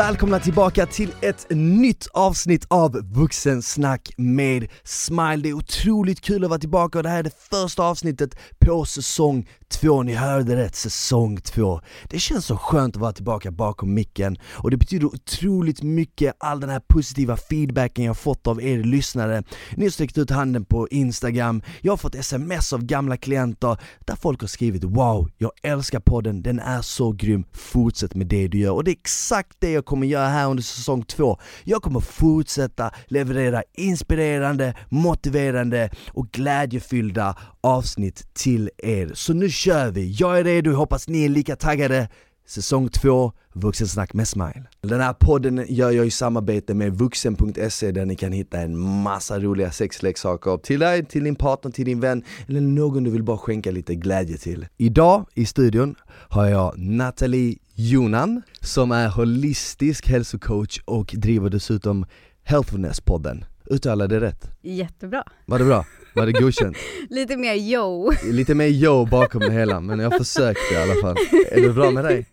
[0.00, 5.36] välkomna tillbaka till ett nytt avsnitt av Vuxensnack med Smile.
[5.36, 8.84] Det är otroligt kul att vara tillbaka och det här är det första avsnittet på
[8.84, 10.02] säsong två.
[10.02, 11.80] Ni hörde rätt, säsong två.
[12.10, 16.60] Det känns så skönt att vara tillbaka bakom micken och det betyder otroligt mycket all
[16.60, 19.42] den här positiva feedbacken jag fått av er lyssnare.
[19.76, 24.16] Ni har sträckt ut handen på Instagram, jag har fått sms av gamla klienter där
[24.16, 28.58] folk har skrivit Wow, jag älskar podden, den är så grym, fortsätt med det du
[28.58, 28.72] gör.
[28.72, 31.38] Och det är exakt det jag kommer göra här under säsong två.
[31.64, 39.10] Jag kommer fortsätta leverera inspirerande, motiverande och glädjefyllda avsnitt till er.
[39.14, 40.12] Så nu kör vi!
[40.18, 42.08] Jag är redo, hoppas ni är lika taggade.
[42.50, 44.64] Säsong 2, Vuxensnack med Smile.
[44.80, 49.38] Den här podden gör jag i samarbete med vuxen.se där ni kan hitta en massa
[49.38, 53.38] roliga sexleksaker till dig, till din partner, till din vän eller någon du vill bara
[53.38, 54.66] skänka lite glädje till.
[54.76, 55.94] Idag i studion
[56.28, 62.06] har jag Nathalie Jonan som är holistisk hälsocoach och driver dessutom
[62.44, 63.44] Healthfulness-podden.
[63.66, 64.50] Uttalade det rätt?
[64.62, 65.24] Jättebra.
[65.46, 65.84] Var det bra?
[66.14, 66.76] Var det godkänt?
[67.10, 68.12] Lite mer yo.
[68.32, 71.16] Lite mer yo bakom det hela, men jag försökte i alla fall.
[71.50, 72.26] Är det bra med dig?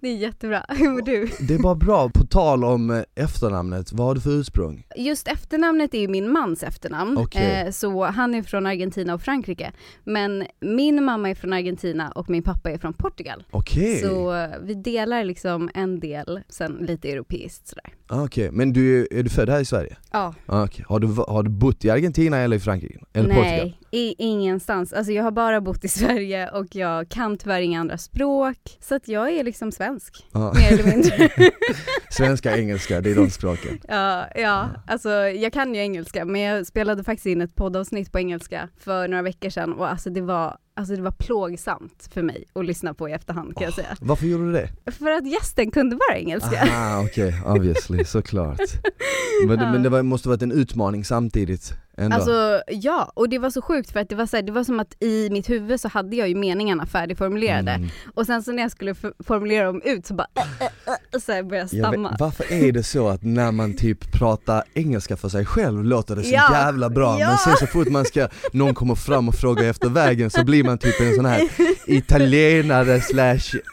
[0.00, 1.28] Det är jättebra, hur mår du?
[1.40, 2.08] Det är bara bra.
[2.14, 4.86] På tal om eh, efternamnet, vad har du för ursprung?
[4.96, 7.62] Just efternamnet är ju min mans efternamn, Okej.
[7.66, 9.72] eh, så han är från Argentina och Frankrike.
[10.04, 13.44] Men min mamma är från Argentina och min pappa är från Portugal.
[13.50, 17.92] Okej, Så eh, vi delar liksom en del, sen lite europeiskt sådär.
[18.06, 18.50] Ah, okej.
[18.52, 19.96] men du, är- du född här i Sverige?
[20.12, 20.84] Ja, Ah, okej.
[20.88, 22.98] har, du, har du bott i Argentina eller i Frankrike?
[23.24, 23.58] Eller Portugal?
[23.58, 24.92] nej, i, ingenstans.
[24.92, 28.58] Alltså jag har bara bott i Sverige och jag kan tyvärr inga andra språk.
[28.80, 30.52] Så att jag är liksom svensk, Ah.
[30.54, 31.30] mer eller mindre.
[32.10, 33.78] Svenska, engelska, det är de språken.
[33.88, 38.18] Ja, ja, alltså jag kan ju engelska men jag spelade faktiskt in ett poddavsnitt på
[38.18, 42.44] engelska för några veckor sedan och alltså det var, alltså det var plågsamt för mig
[42.52, 43.96] att lyssna på i efterhand kan jag säga.
[44.00, 44.92] Varför gjorde du det?
[44.92, 46.68] För att gästen kunde bara engelska.
[47.04, 48.60] Okej, obviously, såklart.
[49.46, 52.16] Men, det- men det var, måste varit en utmaning samtidigt ändå.
[52.16, 54.64] Alltså ja, och det var så sjukt för att det var, så här, det var
[54.64, 57.88] som att i mitt huvud så hade jag ju meningarna färdigformulerade Mm.
[58.14, 58.94] och sen så när jag skulle
[59.26, 62.10] formulera dem ut så bara äh, äh, äh, så här började jag stamma.
[62.10, 66.16] vet, varför är det så att när man typ pratar engelska för sig själv låter
[66.16, 67.28] det så Ja, jävla bra ja.
[67.28, 70.64] men sen så fort man ska, någon kommer fram och frågar efter vägen så blir
[70.64, 71.42] man typ en sån här
[71.86, 73.56] italienare slash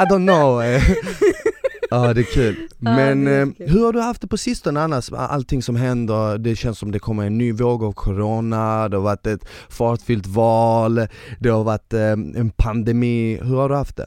[0.00, 0.62] I don't know.
[1.90, 2.56] Ja det är kul.
[2.78, 3.68] Men det är eh, kul.
[3.68, 5.12] hur har du haft det på sistone annars?
[5.12, 9.04] Allting som händer, det känns som det kommer en ny våg av corona, det har
[9.04, 11.06] varit ett fartfyllt val,
[11.38, 14.06] det har varit eh, en pandemi, hur har du haft det?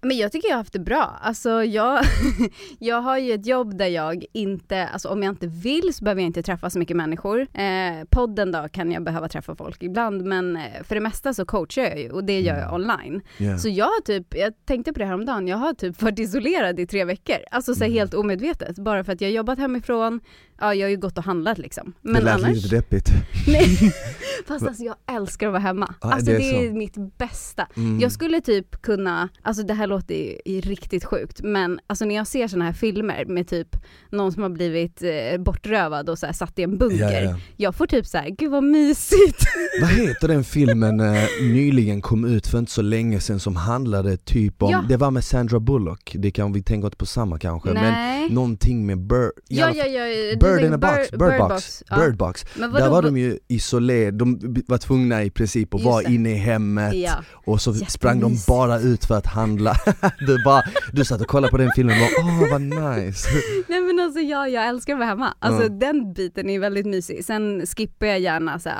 [0.00, 1.18] Men jag tycker jag har haft det bra.
[1.20, 2.04] Alltså jag,
[2.78, 6.22] jag har ju ett jobb där jag inte, alltså om jag inte vill så behöver
[6.22, 7.40] jag inte träffa så mycket människor.
[7.40, 11.44] Eh, podden då kan jag behöva träffa folk ibland men eh, för det mesta så
[11.46, 13.22] coachar jag ju och det gör jag online.
[13.38, 13.56] Yeah.
[13.56, 16.86] Så jag har typ, jag tänkte på det häromdagen, jag har typ varit isolerad i
[16.86, 17.36] tre veckor.
[17.50, 17.98] Alltså så här Mm.
[17.98, 18.78] helt omedvetet.
[18.78, 20.20] Bara för att jag har jobbat hemifrån,
[20.60, 21.92] ja jag har ju gått och handlat liksom.
[22.02, 23.10] det Men lät annars, lite deppigt.
[23.46, 23.78] nej.
[24.46, 25.94] Fast alltså jag älskar att vara hemma.
[26.00, 26.74] Ja, Alltså det det är är, så.
[26.74, 27.66] mitt bästa.
[27.76, 28.00] Mm.
[28.00, 30.14] Jag skulle typ kunna, alltså det här låter
[30.50, 33.68] ju riktigt sjukt, men alltså när jag ser såna här filmer med typ
[34.10, 37.36] någon som har blivit eh, bortrövad och så här satt i en bunker, Ja, ja.
[37.56, 39.44] jag får typ så här, gud vad mysigt.
[39.80, 44.16] Vad heter den filmen eh, nyligen kom ut för inte så länge sedan som handlade
[44.16, 44.84] typ om, Ja.
[44.88, 48.30] det var med Sandra Bullock, det kan vi tänka inte på samma kanske, men Nej.
[48.30, 51.96] någonting med Bird, Ja, ja, ja, du Bird in a box, Bird- box, ja.
[51.96, 52.44] bird box.
[52.56, 56.30] Men Där vadå, var de ju isolerade, de var tvungna i princip att vara inne
[56.30, 57.12] i hemmet Ja.
[57.32, 59.74] och så sprang de bara ut för att handla.
[60.26, 63.28] du, bara, du satt och kollade på den filmen och bara åh vad nice.
[63.68, 65.34] Nej men alltså ja, jag älskar att vara hemma.
[65.38, 65.68] Alltså Ja.
[65.68, 67.24] den biten är väldigt mysig.
[67.24, 68.70] Sen skippar jag gärna så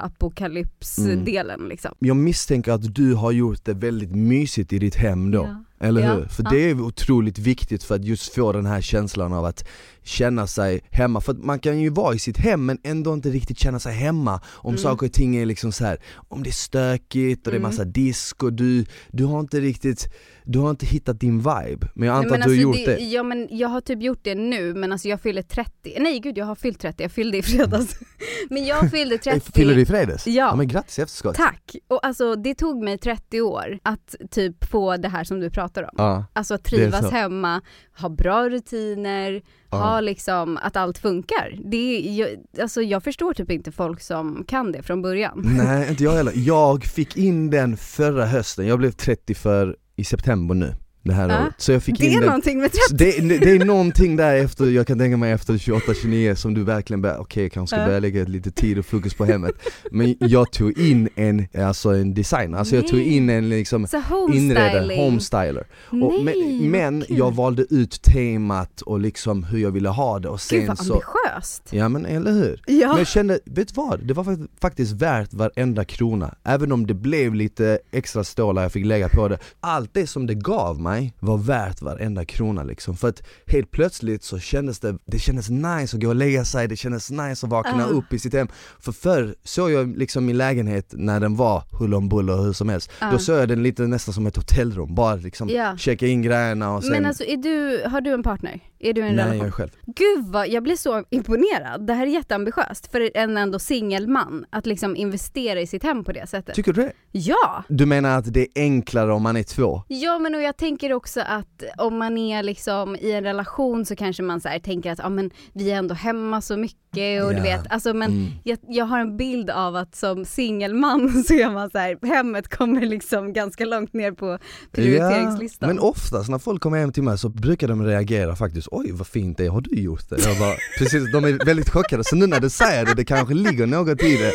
[0.69, 1.95] apokalypsdelen liksom.
[1.99, 5.39] Jag misstänker att du har gjort det väldigt mysigt i ditt hem då.
[5.39, 5.65] Ja.
[5.87, 6.25] Eller Ja, hur?
[6.25, 6.51] För ja.
[6.51, 9.69] det är otroligt viktigt för att just få den här känslan av att
[10.09, 11.21] känna sig hemma.
[11.21, 14.41] För man kan ju vara i sitt hem men ändå inte riktigt känna sig hemma
[14.47, 14.79] om Mm.
[14.83, 17.69] saker och ting är liksom så här, om det är stökigt och det är Mm.
[17.71, 20.15] massa disk och du, du har inte riktigt,
[20.45, 21.89] du har inte hittat din vibe.
[21.95, 22.99] Men jag antar Nej, att du har gjort alltså, det.
[23.05, 26.39] Ja men jag har typ gjort det nu men alltså jag fyller 30, nej gud
[26.39, 27.99] jag har fyllt 30, jag fyllde i fredags.
[28.51, 30.27] men jag fyllde 30 Fyller du i fredags?
[30.27, 30.33] Ja.
[30.33, 31.35] ja men grattis efterskott.
[31.37, 31.77] Tack!
[31.89, 35.83] Och alltså det tog mig 30 år att typ få det här som du pratar
[35.83, 35.91] om.
[35.97, 36.25] Ja.
[36.33, 37.61] Alltså att trivas hemma,
[38.01, 39.79] ha bra rutiner, Ja.
[39.79, 41.59] ha liksom att allt funkar.
[41.65, 42.29] Det är, jag,
[42.63, 45.43] alltså jag förstår typ inte folk som kan det från början.
[45.45, 46.33] Nej inte jag heller.
[46.37, 50.75] Jag fick in den förra hösten, jag blev 30 för i september nu.
[51.09, 51.55] Det här året.
[51.59, 54.35] Så jag fick Det in är den någonting med Så det, det är någonting där
[54.37, 57.81] efter, jag kan tänka mig efter 28-29 som du verkligen börjar, okej jag kanske ska
[57.83, 57.87] Ja.
[57.87, 59.53] börja lägga lite tid och fokus på hemmet
[59.91, 63.87] Men jag tog in en, alltså en designer, alltså jag tog in en liksom
[64.35, 65.67] inredare, homestyler
[66.03, 70.41] och, Men, men jag valde ut temat och liksom hur jag ville ha det och
[70.41, 71.63] sen Gud vad så ambitiöst.
[71.71, 72.63] Ja men eller hur?
[72.67, 72.89] Ja.
[72.89, 74.01] Men jag kände, vet du vad?
[74.07, 78.73] Det var fakt- faktiskt värt varenda krona Även om det blev lite extra stålar jag
[78.73, 82.97] fick lägga på det Allt det som det gav mig var värt varenda krona liksom
[82.97, 86.69] För att helt plötsligt så kändes det, det kändes nice att gå och lägga sig,
[86.69, 87.89] det kändes nice att vakna Ah.
[87.89, 88.49] upp i sitt hem
[88.81, 92.53] För förr såg jag liksom min lägenhet när den var huller om buller och hur
[92.53, 93.11] som helst Ah.
[93.13, 95.77] Då såg jag den lite nästan som ett hotellrum, bara liksom Ja.
[95.77, 98.61] checka in grejerna och sen Men alltså är du, har du en partner?
[98.81, 99.39] Är du i en Nej relation?
[99.39, 101.87] jag är själv Gud vad, jag blir så imponerad.
[101.87, 106.13] Det här är jätteambitiöst för en ändå singelman att liksom investera i sitt hem på
[106.13, 106.55] det sättet.
[106.55, 106.93] Tycker du det?
[107.13, 107.65] Ja!
[107.69, 109.83] Du menar att det är enklare om man är två?
[109.89, 113.97] Ja men och jag tänker också att om man är liksom i en relation så
[113.97, 116.88] kanske man så tänker att ja men vi är ändå hemma så mycket
[117.25, 118.27] och du vet, alltså men Mm.
[118.45, 122.49] jag, jag har en bild av att som singelman så är man så här, hemmet
[122.57, 124.39] kommer liksom ganska långt ner på
[124.73, 125.69] prioriteringslistan.
[125.69, 129.07] Men oftast när folk kommer hem till mig så brukar de reagera faktiskt, oj vad
[129.07, 130.17] fint det är, har du gjort det?
[130.27, 133.35] Jag bara, precis, de är väldigt chockade, så nu när du säger det, det kanske
[133.35, 134.33] ligger något i det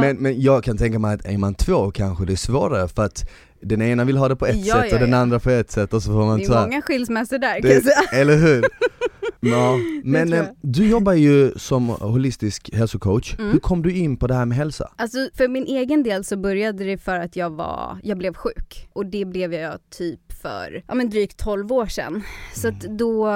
[0.00, 3.04] men, men jag kan tänka mig att är man två kanske det är svårare för
[3.04, 3.28] att
[3.62, 5.16] den ena vill ha det på ett Ja, sätt ja, och den ja.
[5.16, 7.82] andra på ett sätt och så får man det är många skilsmässor där kan jag
[7.82, 8.00] säga.
[8.10, 8.64] det, eller hur?
[9.50, 13.52] Ja, men eh, du jobbar ju som holistisk hälsocoach, Mm.
[13.52, 14.90] hur kom du in på det här med hälsa?
[14.96, 18.88] Alltså för min egen del så började det för att jag var, jag blev sjuk
[18.92, 22.22] och det blev jag typ för, ja men drygt 12 år sedan.
[22.54, 23.28] Så att då,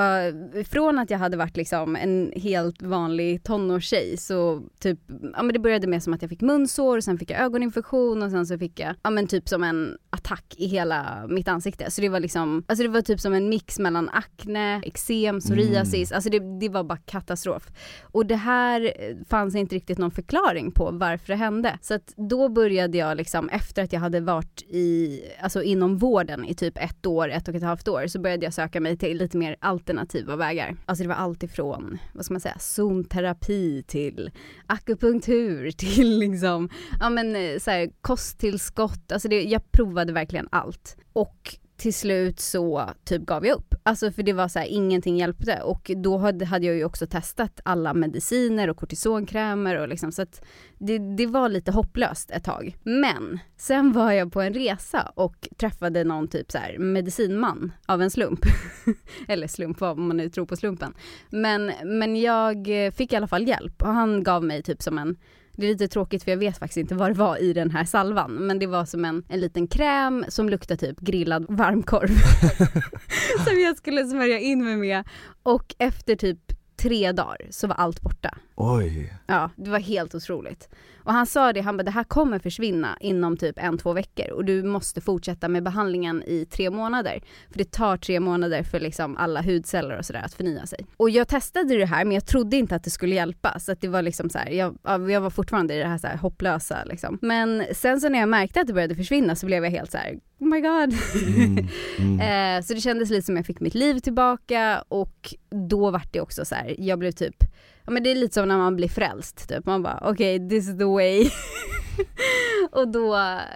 [0.71, 4.99] från att jag hade varit liksom en helt vanlig tonårstjej så typ,
[5.37, 8.23] ja men det började med som att jag fick munsår och sen fick jag ögoninfektion
[8.23, 11.91] och sen så fick jag, ja men typ som en attack i hela mitt ansikte.
[11.91, 16.00] Så det var liksom, alltså det var typ som en mix mellan akne, eksem, psoriasis,
[16.03, 17.71] alltså det, det var bara katastrof.
[18.03, 21.79] Och det här eh, fanns inte riktigt någon förklaring på varför det hände.
[21.83, 26.45] Så att då började jag liksom, efter att jag hade varit i, alltså inom vården
[26.45, 29.17] i typ ett år, ett och ett halvt år, så började jag söka mig till
[29.19, 30.77] lite mer alternativa vägar.
[30.87, 34.31] Alltså det var allt ifrån, vad ska man säga, zonterapi till
[34.67, 36.69] akupunktur till liksom,
[37.01, 40.97] ja men eh, så här, kosttillskott, alltså det, jag provade verkligen allt.
[41.13, 43.75] Och till slut så typ gav jag upp.
[43.83, 47.07] Alltså för det var så här, ingenting hjälpte och då hade, hade jag ju också
[47.07, 50.45] testat alla mediciner och kortisonkrämer och liksom så att
[50.79, 52.77] det, det var lite hopplöst ett tag.
[52.83, 58.03] Men sen var jag på en resa och träffade någon typ så här medicinman av
[58.03, 58.41] en slump.
[59.29, 60.95] Eller slump vad man nu tror på slumpen.
[61.31, 65.17] Men, men jag fick i alla fall hjälp och han gav mig typ som en
[65.61, 67.85] det är lite tråkigt för jag vet faktiskt inte vad det var i den här
[67.85, 72.09] salvan men det var som en, en liten kräm som luktar typ grillad varmkorv.
[73.49, 75.09] som jag skulle smörja in mig med
[75.43, 76.39] och efter typ
[76.77, 78.39] tre dagar så var allt borta.
[78.63, 80.69] Oj, Ja, det var helt otroligt.
[81.05, 84.31] Och han sa det, han bara det här kommer försvinna inom typ en, två veckor
[84.31, 87.23] och du måste fortsätta med behandlingen i tre månader.
[87.51, 90.87] För det tar tre månader för liksom alla hudceller och sådär att förnya sig.
[90.97, 93.81] Och jag testade det här men jag trodde inte att det skulle hjälpa så att
[93.81, 96.17] det var liksom så här, jag, ja, jag var fortfarande i det här, så här
[96.17, 97.19] hopplösa liksom.
[97.23, 99.99] Men sen så när jag märkte att det började försvinna så blev jag helt så
[99.99, 100.95] här: oh my god.
[101.27, 101.69] mm,
[101.99, 102.21] mm.
[102.31, 105.35] Eh, så det kändes lite som jag fick mitt liv tillbaka och
[105.69, 107.45] då vart det också så här, jag blev typ,
[107.85, 110.69] ja men det är lite som när man blir frälst typ, man bara okej this
[110.69, 111.31] is the way.
[112.71, 113.11] och då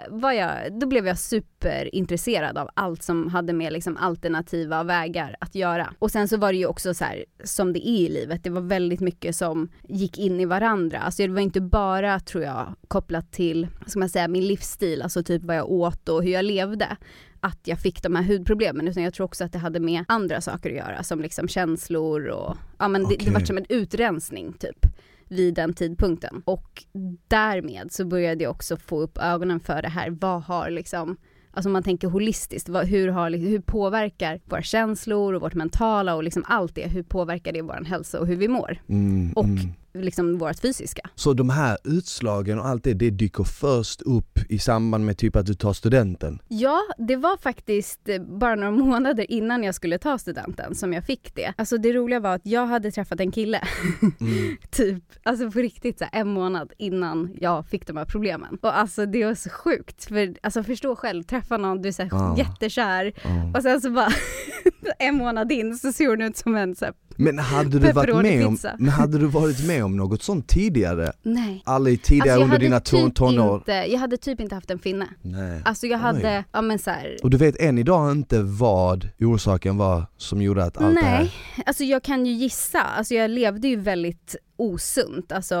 [0.09, 5.55] var jag, då blev jag superintresserad av allt som hade med liksom alternativa vägar att
[5.55, 5.93] göra.
[5.99, 8.49] Och sen så var det ju också så här, som det är i livet, det
[8.49, 10.99] var väldigt mycket som gick in i varandra.
[10.99, 15.23] Alltså det var inte bara tror jag kopplat till, ska man säga, min livsstil, alltså
[15.23, 16.97] typ vad jag åt och hur jag levde
[17.45, 20.41] att jag fick de här hudproblemen utan jag tror också att det hade med andra
[20.41, 23.33] saker att göra som liksom känslor och ja men det, det Okej.
[23.33, 24.85] var som en utrensning typ
[25.27, 26.83] vid den tidpunkten och
[27.27, 31.17] därmed så började jag också få upp ögonen för det här, vad har liksom
[31.51, 36.15] Alltså om man tänker holistiskt, vad, hur, har, hur påverkar våra känslor och vårt mentala
[36.15, 38.77] och liksom allt det, hur påverkar det vår hälsa och hur vi mår?
[38.89, 39.73] Mm, Och mm.
[39.95, 41.09] Liksom vårt fysiska.
[41.15, 45.35] Så de här utslagen och allt det, det dyker först upp i samband med typ
[45.35, 46.39] att du tar studenten?
[46.47, 51.03] Ja, det var faktiskt eh, bara några månader innan jag skulle ta studenten som jag
[51.05, 51.53] fick det.
[51.57, 53.61] Alltså det roliga var att jag hade träffat en kille,
[54.21, 54.57] Mm.
[54.71, 58.57] typ, alltså på riktigt så här, en månad innan jag fick de här problemen.
[58.61, 62.01] Och alltså det var så sjukt, för alltså förstå själv, träffa någon, du är så
[62.01, 62.35] här, Ja.
[62.37, 63.51] jättekär Ja.
[63.57, 64.09] och sen så bara
[64.99, 68.45] en månad in så ser hon ut som en så Men hade du varit med
[68.47, 71.11] om, men hade du varit med om något sånt tidigare?
[71.23, 71.61] nej.
[71.65, 73.55] Aldrig tidigare Alltså, under dina ton- typ tonår?
[73.55, 75.07] inte, jag hade typ inte haft en finne.
[75.21, 75.61] Nej.
[75.65, 76.01] Alltså jag Oj.
[76.01, 80.41] hade, ja men så här, Och du vet än idag inte vad orsaken var som
[80.41, 81.19] gjorde att allt det här...
[81.21, 81.31] Nej,
[81.65, 82.81] alltså jag kan ju gissa.
[82.81, 85.55] Alltså jag levde ju väldigt osunt, alltså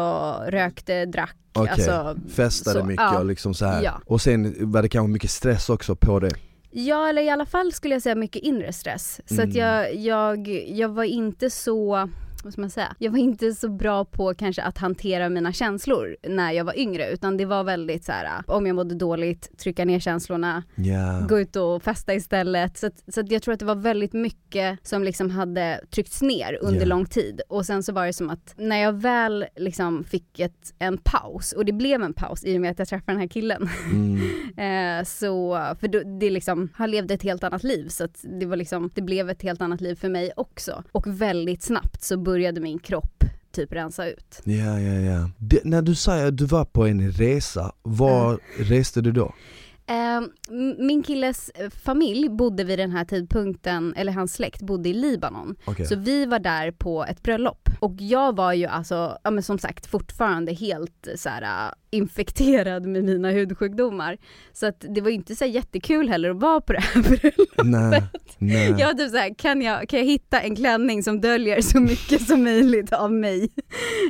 [0.47, 3.19] rökte, drack, Okej, alltså festade så, mycket ja.
[3.19, 3.83] och liksom så här.
[3.83, 4.01] Ja.
[4.05, 6.31] Och sen var det kanske mycket stress också på det.
[6.77, 9.21] Ja, eller i alla fall skulle jag säga mycket inre stress.
[9.25, 9.49] Så Mm.
[9.49, 12.09] att jag, jag, jag var inte så,
[12.45, 16.15] vad ska man säga, jag var inte så bra på kanske att hantera mina känslor
[16.27, 19.85] när jag var yngre, utan det var väldigt så här, om jag mådde dåligt, trycka
[19.85, 21.25] ner känslorna, Ja.
[21.29, 22.77] gå ut och festa istället.
[22.77, 26.21] Så, att, så att jag tror att det var väldigt mycket som liksom hade tryckts
[26.21, 26.85] ner under Ja.
[26.85, 27.41] lång tid.
[27.49, 31.51] Och sen så var det som att när jag väl liksom fick ett, en paus,
[31.51, 33.69] och det blev en paus i och med att jag träffade den här killen.
[33.91, 34.19] Mm.
[34.57, 38.45] Eh, så, för då, det liksom, han levde ett helt annat liv så att det
[38.45, 40.83] var liksom, det blev ett helt annat liv för mig också.
[40.91, 44.41] Och väldigt snabbt så började min kropp typ rensa ut.
[44.43, 45.29] Ja, ja, ja.
[45.37, 49.33] Det, när du säger att du var på en resa, var reste du då?
[49.87, 54.93] M- min killes eh, familj bodde vid den här tidpunkten, eller hans släkt bodde i
[54.93, 55.55] Libanon.
[55.65, 55.85] Okej.
[55.85, 57.69] Så vi var där på ett bröllop.
[57.79, 63.03] Och jag var ju alltså, ja men som sagt fortfarande helt så här infekterad med
[63.03, 64.17] mina hudsjukdomar.
[64.53, 67.65] Så att det var ju inte så jättekul heller att vara på det här bröllopet.
[67.65, 68.03] Nej,
[68.37, 68.75] nej.
[68.79, 72.21] Jag var typ såhär, kan jag, kan jag hitta en klänning som döljer så mycket
[72.27, 73.49] som möjligt av mig?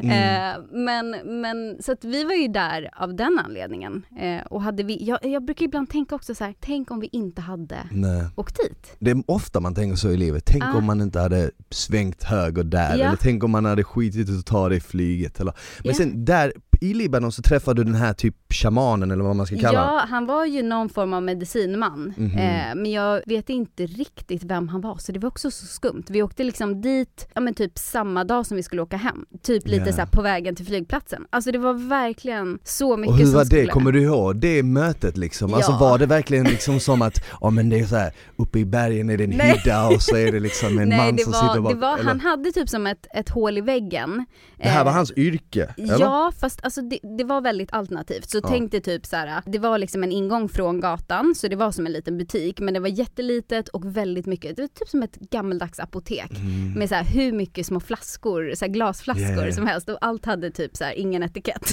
[0.04, 0.12] Mm.
[0.12, 4.06] Eh, men, men så att vi var ju där av den anledningen.
[4.20, 7.10] Eh, och hade vi, jag, jag brukar ibland tänka också så här, tänk om vi
[7.12, 8.24] inte hade nej.
[8.36, 8.96] åkt dit.
[9.00, 10.78] Det är ofta man tänker så i livet, tänk Ah.
[10.78, 13.06] om man inte hade svängt höger där, Ja.
[13.06, 15.94] eller tänk om man hade skitit att ta det i flyget eller Men Ja.
[15.94, 16.54] sen där
[16.86, 20.06] i Libanon så träffade du den här typ shamanen eller vad man ska kalla Ja,
[20.10, 22.14] han var ju någon form av medicinman.
[22.18, 22.38] Mhm.
[22.38, 26.04] Eh, men jag vet inte riktigt vem han var, så det var också så skumt.
[26.10, 29.26] Vi åkte liksom dit, ja men typ samma dag som vi skulle åka hem.
[29.44, 29.94] Typ lite Ja.
[29.94, 31.26] så på vägen till flygplatsen.
[31.30, 33.68] Alltså det var verkligen så mycket Och hur som var det, skulle...
[33.68, 35.54] kommer du ihåg det mötet liksom?
[35.54, 35.78] Alltså Ja.
[35.78, 39.10] var det verkligen liksom som att, ja men det är så här, uppe i bergen
[39.10, 39.52] är det en Nej.
[39.58, 41.94] hydda och så är det liksom en Nej, man som var, sitter bak, det var,
[41.98, 42.08] eller?
[42.10, 44.26] han hade typ som ett, ett hål i väggen.
[44.58, 46.00] Det här var Eh, hans yrke, eller?
[46.00, 48.30] Ja, fast alltså det, det var väldigt alternativt.
[48.30, 48.48] Så Ja.
[48.50, 51.72] tänk dig typ så här, det var liksom en ingång från gatan, så det var
[51.72, 55.04] som en liten butik, men det var jättelitet och väldigt mycket, det var typ som
[55.04, 56.32] ett gammaldags apotek.
[56.32, 56.74] Mm.
[56.74, 59.52] Med så här hur mycket små flaskor, så här glasflaskor ja.
[59.52, 61.72] som helst och allt hade typ så här ingen etikett.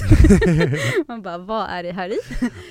[1.07, 2.17] Man bara, vad är det här i?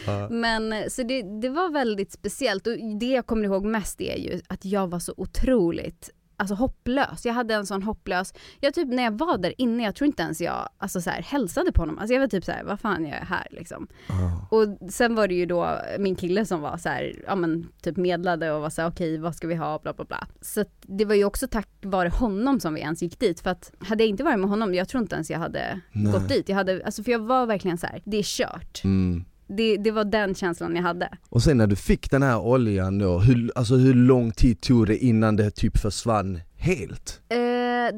[0.06, 0.28] Ja.
[0.28, 4.40] Men så det, det var väldigt speciellt och det jag kommer ihåg mest är ju
[4.46, 6.10] att jag var så otroligt
[6.42, 7.26] Alltså hopplös.
[7.26, 10.22] Jag hade en sån hopplös, jag typ när jag var där inne, jag tror inte
[10.22, 11.99] ens jag alltså så här, hälsade på honom.
[11.99, 13.88] Alltså jag var typ så här, vad fan jag här liksom?
[14.08, 14.46] Ja.
[14.50, 17.96] Och sen var det ju då min kille som var så här, ja men typ
[17.96, 20.26] medlade och var så här, okej vad ska vi ha, bla bla bla.
[20.40, 23.40] Så det var ju också tack vare honom som vi ens gick dit.
[23.40, 26.12] För att hade jag inte varit med honom, jag tror inte ens jag hade Nej.
[26.12, 26.49] gått dit.
[26.49, 28.84] Jag hade, alltså för jag var verkligen så här, det är kört.
[28.84, 29.25] Mm.
[29.56, 31.09] Det, det var den känslan jag hade.
[31.28, 34.87] Och sen när du fick den här oljan då, hur, alltså hur lång tid tog
[34.87, 37.21] det innan det typ försvann helt?
[37.28, 37.38] Eh,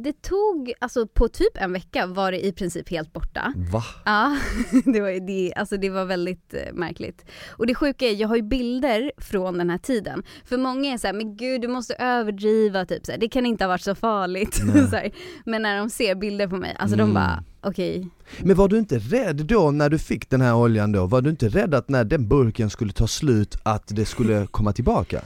[0.02, 3.52] det tog, alltså på typ en vecka var det i princip helt borta.
[3.73, 3.83] Va?
[4.04, 4.37] Ja,
[4.85, 7.25] det var, det, alltså det var väldigt eh, märkligt.
[7.50, 10.23] Och det sjuka är, jag har ju bilder från den här tiden.
[10.44, 13.47] För många är så här, men gud du måste överdriva, typ så här, det kan
[13.47, 14.61] inte ha varit så farligt.
[14.75, 14.87] Nej.
[14.90, 15.11] så här.
[15.44, 17.06] Men när de ser bilder på mig, alltså Mm.
[17.06, 18.09] de bara, okej.
[18.42, 21.06] Men var du inte rädd då när du fick den här oljan då?
[21.06, 24.73] Var du inte rädd att när den burken skulle ta slut att det skulle komma
[24.73, 25.21] tillbaka?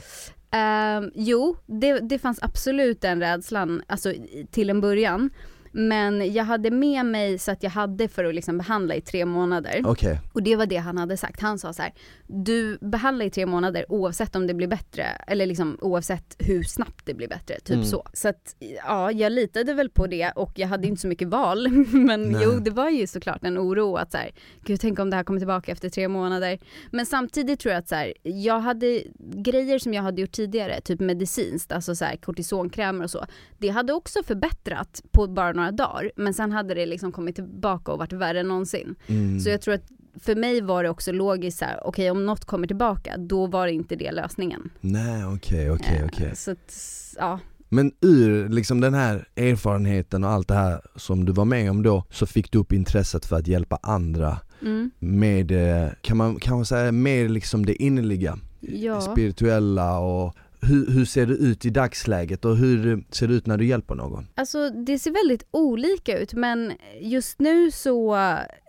[0.50, 4.12] Um, jo, det, det fanns absolut den rädslan, alltså
[4.50, 5.31] till en början.
[5.80, 9.25] Men jag hade med mig så att jag hade för att liksom behandla i tre
[9.25, 9.82] månader.
[9.85, 11.40] Okej, Och det var det han hade sagt.
[11.40, 11.92] Han sa så här:
[12.26, 17.06] du behandlar i tre månader oavsett om det blir bättre, eller liksom oavsett hur snabbt
[17.06, 17.85] det blir bättre, typ Mm.
[17.85, 18.06] så.
[18.12, 18.56] Så att
[18.87, 21.68] ja, jag litade väl på det och jag hade inte så mycket val.
[21.92, 22.40] Men Nej.
[22.44, 24.30] jo, det var ju såklart en oro att så här,
[24.64, 26.58] gud tänk om det här kommer tillbaka efter tre månader.
[26.90, 30.80] Men samtidigt tror jag att så här, jag hade grejer som jag hade gjort tidigare,
[30.80, 33.26] typ medicinskt, alltså så här kortisonkrämer och så.
[33.58, 37.92] Det hade också förbättrat på bara några dagar, men sen hade det liksom kommit tillbaka
[37.92, 38.94] och varit värre än någonsin.
[39.06, 39.40] mm.
[39.40, 39.84] Så jag tror att
[40.20, 43.66] för mig var det också logiskt så här, okej om något kommer tillbaka, då var
[43.66, 44.70] det inte det lösningen.
[44.80, 46.37] Nej okej, okej, Eh, okej.
[46.37, 46.75] Så att,
[47.18, 47.40] ja.
[47.68, 51.82] Men ur liksom den här erfarenheten och allt det här som du var med om
[51.82, 54.90] då, så fick du upp intresset för att hjälpa andra Mm.
[54.98, 55.50] med,
[55.84, 59.00] eh, kan man kanske säga, mer liksom det innerliga, Ja.
[59.00, 63.56] spirituella och hur, hur ser det ut i dagsläget och hur ser det ut när
[63.56, 64.26] du hjälper någon?
[64.34, 68.16] Alltså det ser väldigt olika ut men just nu så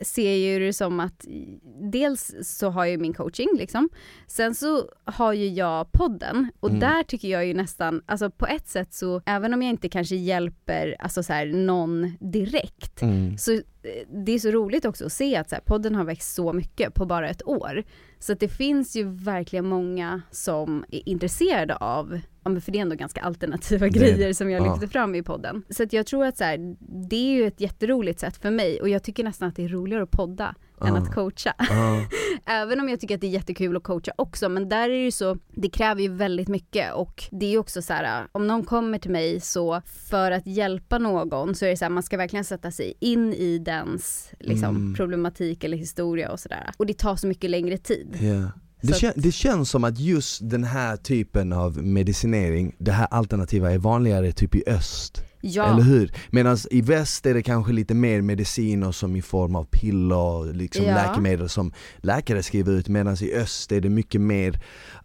[0.05, 1.25] ser jag det som att
[1.91, 3.89] dels så har jag min coaching liksom.
[4.27, 6.79] Sen så har ju jag podden och Mm.
[6.79, 10.15] där tycker jag ju nästan, alltså på ett sätt så, även om jag inte kanske
[10.15, 13.38] hjälper alltså så här, någon direkt, Mm.
[13.38, 13.62] så
[14.26, 16.94] det är så roligt också att se att så här, podden har växt så mycket
[16.94, 17.84] på bara ett år.
[18.20, 22.96] Så att det finns ju verkligen många som är intresserade av, för det är ändå
[22.96, 24.74] ganska alternativa Det grejer som jag Ja.
[24.74, 25.64] lyfter fram i podden.
[25.70, 26.76] Så att jag tror att så här,
[27.10, 29.68] det är ju ett jätteroligt sätt för mig och jag tycker nästan att det är
[29.70, 31.54] roligare att podda än att coacha.
[32.46, 35.04] Även om jag tycker att det är jättekul att coacha också, men där är det
[35.04, 38.48] ju så, det kräver ju väldigt mycket och det är ju också så här, om
[38.48, 42.04] någon kommer till mig så för att hjälpa någon så är det så här, man
[42.04, 44.94] ska verkligen sätta sig in i dens liksom, Mm.
[44.96, 46.72] problematik eller historia och sådär.
[46.78, 48.18] Och det tar så mycket längre tid.
[48.22, 48.52] Ja.
[48.82, 53.72] Det, kän, det känns som att just den här typen av medicinering, det här alternativa
[53.72, 56.12] är vanligare typ i öst, Ja, eller hur?
[56.29, 60.86] Medan i väst är det kanske lite mer mediciner som i form av piller, liksom
[60.86, 60.93] Ja.
[60.96, 64.60] läkemedel som läkare skriver ut medan i öst är det mycket mer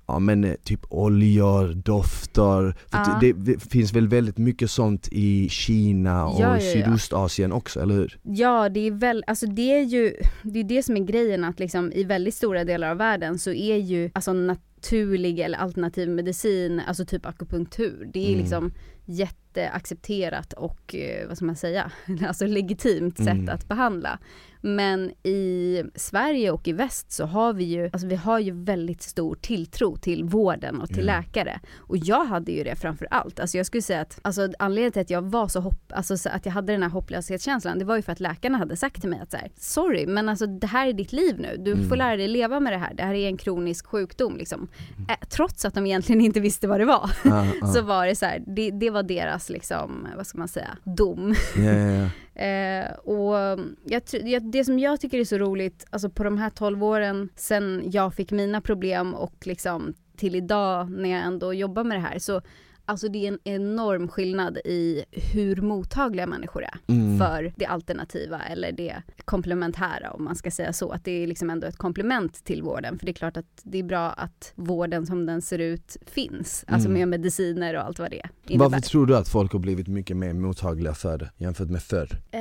[0.07, 3.19] Ja men eh, typ oljor, dofter, Ja.
[3.21, 6.73] det, det finns väl väldigt mycket sånt i Kina och ja, ja.
[6.73, 8.19] Sydostasien också, eller hur?
[8.23, 11.59] Ja, det är väl, alltså det är ju, det är det som är grejen att
[11.61, 16.81] liksom i väldigt stora delar av världen så är ju alltså naturlig eller alternativ medicin,
[16.89, 18.41] alltså typ akupunktur, det är Mm.
[18.41, 18.73] liksom
[19.05, 21.91] jätteaccepterat och eh, vad ska man säga,
[22.29, 23.49] alltså legitimt sätt Mm.
[23.55, 24.19] att behandla.
[24.67, 29.03] Men i Sverige och i väst så har vi ju, alltså vi har ju väldigt
[29.03, 31.17] stor tilltro till vården och till Ja.
[31.17, 31.61] läkare.
[31.79, 33.41] Och jag hade ju det framför allt.
[33.41, 36.29] Alltså jag skulle säga att alltså anledningen till att jag var så hopp, alltså så
[36.29, 39.11] att jag hade den här hopplöshetskänslan, det var ju för att läkarna hade sagt till
[39.11, 41.89] mig att så här, sorry men alltså det här är ditt liv nu, du Mm.
[41.89, 44.69] får lära dig leva med det här, det här är en kronisk sjukdom liksom.
[45.09, 47.67] Eh, trots att de egentligen inte visste vad det var, Ja, ja.
[47.75, 51.35] så var det så här, det, det var deras liksom, vad ska man säga, dom.
[51.57, 52.09] ja, ja, ja.
[52.35, 53.35] Eh, och
[53.85, 57.29] jag, jag, det som jag tycker är så roligt, alltså på de här 12 åren
[57.37, 62.01] sen jag fick mina problem och liksom till idag när jag ändå jobbar med det
[62.01, 62.43] här, så
[62.85, 67.19] alltså det är en enorm skillnad i hur mottagliga människor är Mm.
[67.19, 70.91] för det alternativa eller det komplementära om man ska säga så.
[70.91, 72.99] Att det är liksom ändå ett komplement till vården.
[72.99, 76.65] För det är klart att det är bra att vården som den ser ut finns.
[76.69, 76.99] Alltså Mm.
[77.01, 78.69] med mediciner och allt vad det innebär.
[78.71, 82.09] Varför tror du att folk har blivit mycket mer mottagliga för det jämfört med förr?
[82.31, 82.41] Eh,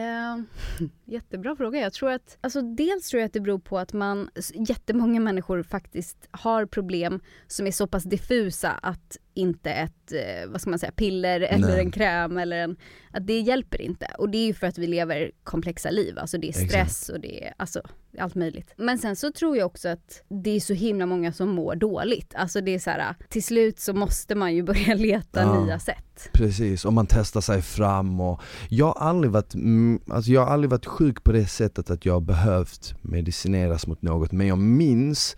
[1.05, 1.79] jättebra fråga.
[1.79, 5.63] Jag tror att, alltså dels tror jag att det beror på att man, jättemånga människor
[5.63, 10.79] faktiskt har problem som är så pass diffusa att inte ett, eh, vad ska man
[10.79, 11.79] säga, piller eller Nej.
[11.79, 12.75] en kräm eller en,
[13.11, 14.07] att det hjälper inte.
[14.17, 17.19] Och det är ju för att vi lever komplexa liv, alltså det är stress och
[17.19, 17.81] det är, alltså
[18.19, 18.73] allt möjligt.
[18.77, 22.33] Men sen så tror jag också att det är så himla många som mår dåligt.
[22.35, 25.65] Alltså det är så här, till slut så måste man ju börja leta Ja.
[25.65, 26.29] nya sätt.
[26.33, 30.53] Precis, och man testar sig fram och jag har aldrig varit, mm, alltså jag har
[30.53, 34.57] aldrig varit sjuk på det sättet att jag har behövt medicineras mot något men jag
[34.57, 35.35] minns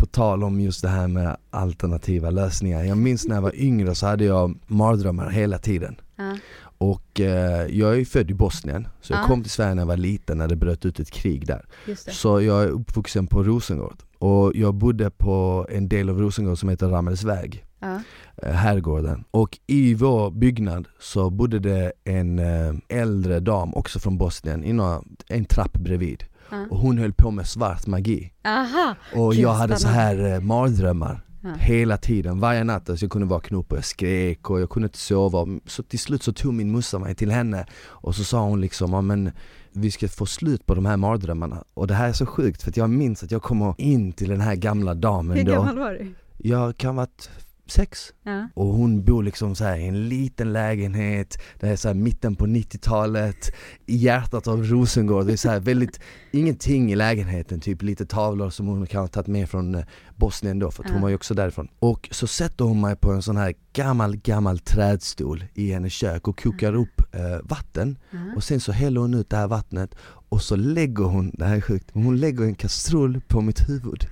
[0.00, 3.94] på tal om just det här med alternativa lösningar, jag minns när jag var yngre
[3.94, 6.36] så hade jag mardrömmar hela tiden Ja.
[6.78, 9.26] och eh, jag är ju född i Bosnien, så jag Ja.
[9.26, 11.64] kom till Sverige när jag var liten när det bröt ut ett krig där.
[12.12, 16.68] Så jag är uppvuxen på Rosengård och jag bodde på en del av Rosengård som
[16.68, 18.00] heter Ramelsväg Ja.
[18.42, 19.24] eh, herrgården.
[19.30, 24.72] Och i vår byggnad så bodde det en eh, äldre dam också från Bosnien, i
[24.72, 26.24] några, en trapp bredvid.
[26.70, 28.32] Och hon höll på med svart magi.
[28.44, 28.94] Aha!
[29.14, 31.48] Och jag hade så här eh, mardrömmar Ja.
[31.58, 32.90] hela tiden, varje natt.
[32.90, 35.46] Alltså jag kunde vakna upp och jag skrek och jag kunde inte sova.
[35.66, 38.92] Så till slut så tog min morsa mig till henne och så sa hon liksom,
[38.92, 39.30] ja men
[39.72, 41.64] vi ska få slut på de här mardrömmarna.
[41.74, 44.28] Och det här är så sjukt för att jag minns att jag kommer in till
[44.28, 45.52] den här gamla damen Hur då.
[45.52, 46.14] gammal var du?
[46.38, 47.30] Jag kan ha varit
[47.70, 48.12] sex.
[48.22, 48.48] Ja.
[48.54, 52.36] Och hon bor liksom så här i en liten lägenhet, det är så här mitten
[52.36, 53.50] på 90-talet,
[53.86, 56.00] i hjärtat av Rosengård, det är så här väldigt,
[56.32, 59.84] ingenting i lägenheten, typ lite tavlor som hon kan ha tagit med från eh,
[60.16, 61.02] Bosnien då, för att hon Ja.
[61.02, 61.68] var ju också därifrån.
[61.78, 66.28] Och så sätter hon mig på en sån här gammal, gammal trädstol i hennes kök
[66.28, 68.18] och kokar upp eh, vatten Ja.
[68.36, 69.94] och sen så häller hon ut det här vattnet
[70.28, 74.06] och så lägger hon, det här är sjukt, hon lägger en kastrull på mitt huvud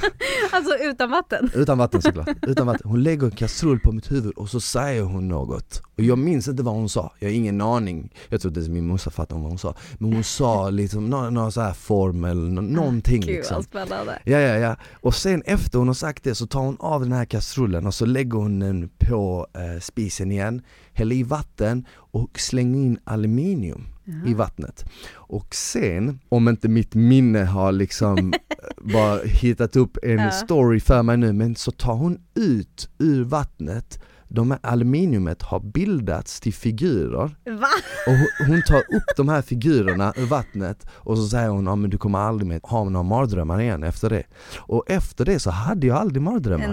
[0.52, 1.50] Alltså utan vatten?
[1.54, 2.90] Utan vatten såklart, utan vatten.
[2.90, 5.82] Hon lägger en kastrull på mitt huvud och så säger hon något.
[5.96, 8.12] Och jag minns inte vad hon sa, jag har ingen aning.
[8.28, 9.74] Jag tror inte ens min morsa fattade vad hon sa.
[9.98, 13.62] Men hon sa liksom någon, någon så här formel, nå- någonting Gud liksom.
[13.62, 14.18] spännande.
[14.24, 14.76] Ja, ja, ja.
[14.92, 17.94] Och sen efter hon har sagt det så tar hon av den här kastrullen och
[17.94, 23.86] så lägger hon den på eh, spisen igen, häller i vatten och slänger in aluminium.
[24.26, 24.84] I vattnet.
[25.14, 28.32] Och sen, om inte mitt minne har liksom
[28.92, 30.30] bara hittat upp en Ja.
[30.30, 35.60] story för mig nu, men så tar hon ut ur vattnet de här aluminiumet har
[35.60, 37.68] bildats till figurer Va?
[38.06, 41.90] och hon- tar upp de här figurerna ur vattnet och så säger hon ja, men
[41.90, 44.22] du kommer aldrig mer ha några mardrömmar igen efter det.
[44.56, 46.66] Och efter det så hade jag aldrig mardrömmar.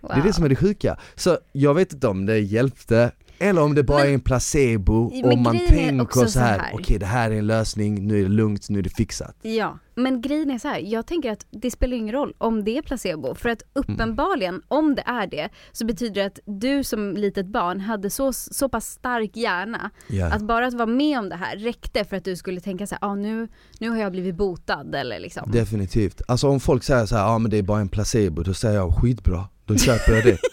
[0.00, 0.10] Wow.
[0.14, 0.98] Det är det som är det sjuka.
[1.14, 5.10] Så jag vet inte om det hjälpte eller om det bara Men- är en placebo
[5.14, 6.70] Men och man tänker så här, här.
[6.74, 9.36] okej det här är en lösning, nu är det lugnt, nu är det fixat.
[9.42, 12.78] Ja, men grejen är så här, jag tänker att det spelar ingen roll om det
[12.78, 17.12] är placebo, för att uppenbarligen, om det är det, så betyder det att du som
[17.16, 20.26] litet barn hade så, så pass stark hjärna, Ja.
[20.26, 22.96] att bara att vara med om det här räckte för att du skulle tänka så
[23.00, 23.48] här, ah, nu,
[23.80, 25.50] nu har jag blivit botad eller liksom.
[25.50, 26.22] Definitivt.
[26.28, 28.74] Alltså om folk säger så här, ja men det är bara en placebo, då säger
[28.76, 30.38] jag skitbra, då köper jag det.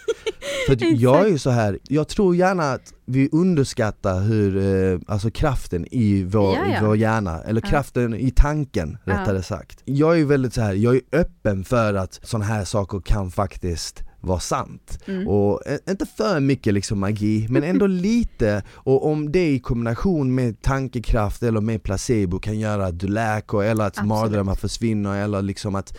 [0.67, 4.57] För jag är ju så här, jag tror gärna att vi underskattar hur,
[4.93, 7.69] eh, alltså kraften i vår, Ja, vår hjärna, eller Ja.
[7.69, 9.81] kraften i tanken rättare sagt.
[9.85, 13.31] Jag är ju väldigt så här, jag är öppen för att sådana här saker kan
[13.31, 14.99] faktiskt vara sant.
[15.05, 15.27] Mm.
[15.27, 18.63] Och eh, inte för mycket liksom magi, men ändå lite.
[18.73, 23.63] Och om det i kombination med tankekraft eller med placebo kan göra att du läker
[23.63, 25.97] eller att mardrömmar försvinner eller liksom att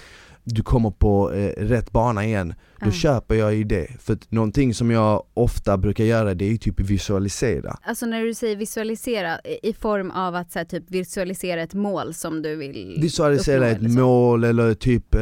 [0.48, 2.92] du kommer på eh, rätt bana igen, då Ja.
[2.92, 3.87] köper jag ju det.
[4.00, 7.76] För att någonting som jag ofta brukar göra det är ju typ visualisera.
[7.82, 12.14] Alltså när du säger visualisera, i form av att så här, typ visualisera ett mål
[12.14, 13.94] som du vill Visualisera uppnå ett eller så.
[14.00, 15.20] mål eller typ eh,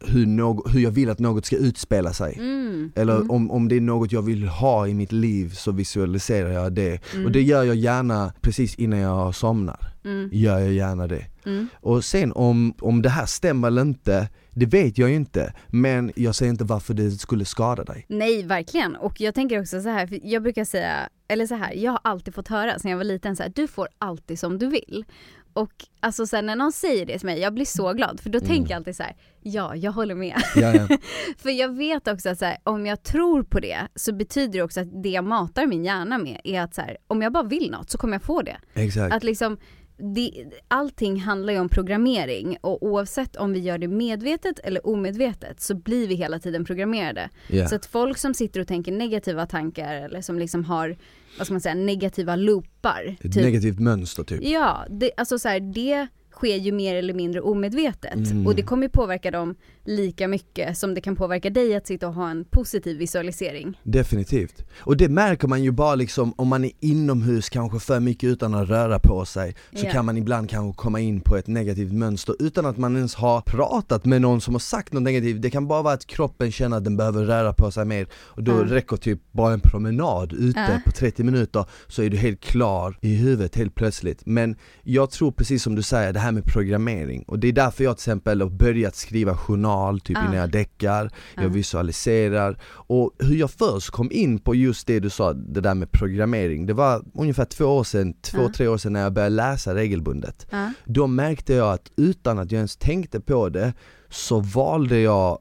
[0.00, 2.34] hur, någ- hur jag vill att något ska utspela sig.
[2.38, 2.92] Mm.
[2.94, 3.30] Eller mm.
[3.30, 7.00] om, om det är något jag vill ha i mitt liv så visualiserar jag det.
[7.14, 7.26] Mm.
[7.26, 9.78] Och det gör jag gärna precis innan jag somnar.
[10.04, 10.28] Mm.
[10.32, 11.24] Gör jag gärna det.
[11.46, 11.68] Mm.
[11.80, 15.54] Och sen om, om det här stämmer eller inte, det vet jag ju inte.
[15.68, 18.06] Men jag säger inte varför det skulle skada dig.
[18.08, 18.96] Nej, verkligen.
[18.96, 22.00] Och jag tänker också så här, för jag brukar säga, eller så här, jag har
[22.04, 25.04] alltid fått höra sen jag var liten så här, du får alltid som du vill.
[25.52, 28.38] Och alltså sen när någon säger det till mig, jag blir så glad för då
[28.38, 28.48] Mm.
[28.48, 30.42] tänker jag alltid så här, ja, jag håller med.
[30.56, 30.88] Ja, ja.
[31.38, 34.62] för jag vet också att så här, om jag tror på det så betyder det
[34.62, 37.42] också att det jag matar min hjärna med är att så här, om jag bara
[37.44, 38.56] vill något så kommer jag få det.
[38.74, 39.14] Exakt.
[39.14, 39.56] Att liksom,
[39.96, 45.60] det, allting handlar ju om programmering och oavsett om vi gör det medvetet eller omedvetet
[45.60, 47.30] så blir vi hela tiden programmerade.
[47.48, 47.68] Ja.
[47.68, 50.96] Så att folk som sitter och tänker negativa tankar eller som liksom har,
[51.38, 53.16] vad ska man säga, negativa loopar.
[53.20, 53.42] Ett typ.
[53.44, 54.40] negativt mönster typ.
[54.44, 58.46] Ja, det, alltså så här, det sker ju mer eller mindre omedvetet Mm.
[58.46, 59.54] och det kommer påverka dem
[59.86, 63.80] lika mycket som det kan påverka dig att sitta och ha en positiv visualisering.
[63.82, 64.64] Definitivt.
[64.78, 68.54] Och det märker man ju bara liksom om man är inomhus kanske för mycket utan
[68.54, 69.90] att röra på sig så Ja.
[69.92, 73.40] kan man ibland kanske komma in på ett negativt mönster utan att man ens har
[73.40, 75.42] pratat med någon som har sagt något negativt.
[75.42, 78.42] Det kan bara vara att kroppen känner att den behöver röra på sig mer och
[78.42, 78.74] då Ja.
[78.74, 80.80] räcker typ bara en promenad ute Ja.
[80.84, 84.22] på 30 minuter så är du helt klar i huvudet helt plötsligt.
[84.26, 87.84] Men jag tror precis som du säger, det här med programmering och det är därför
[87.84, 89.73] jag till exempel har börjat skriva journal
[90.04, 90.22] typ Ja.
[90.24, 91.48] innan jag däckar, jag Ja.
[91.48, 95.90] visualiserar och hur jag först kom in på just det du sa, det där med
[95.92, 99.74] programmering, det var ungefär två år sedan, två, tre år sedan när jag började läsa
[99.74, 100.46] regelbundet.
[100.84, 103.72] Då märkte jag att utan att jag ens tänkte på det
[104.14, 105.38] så valde jag,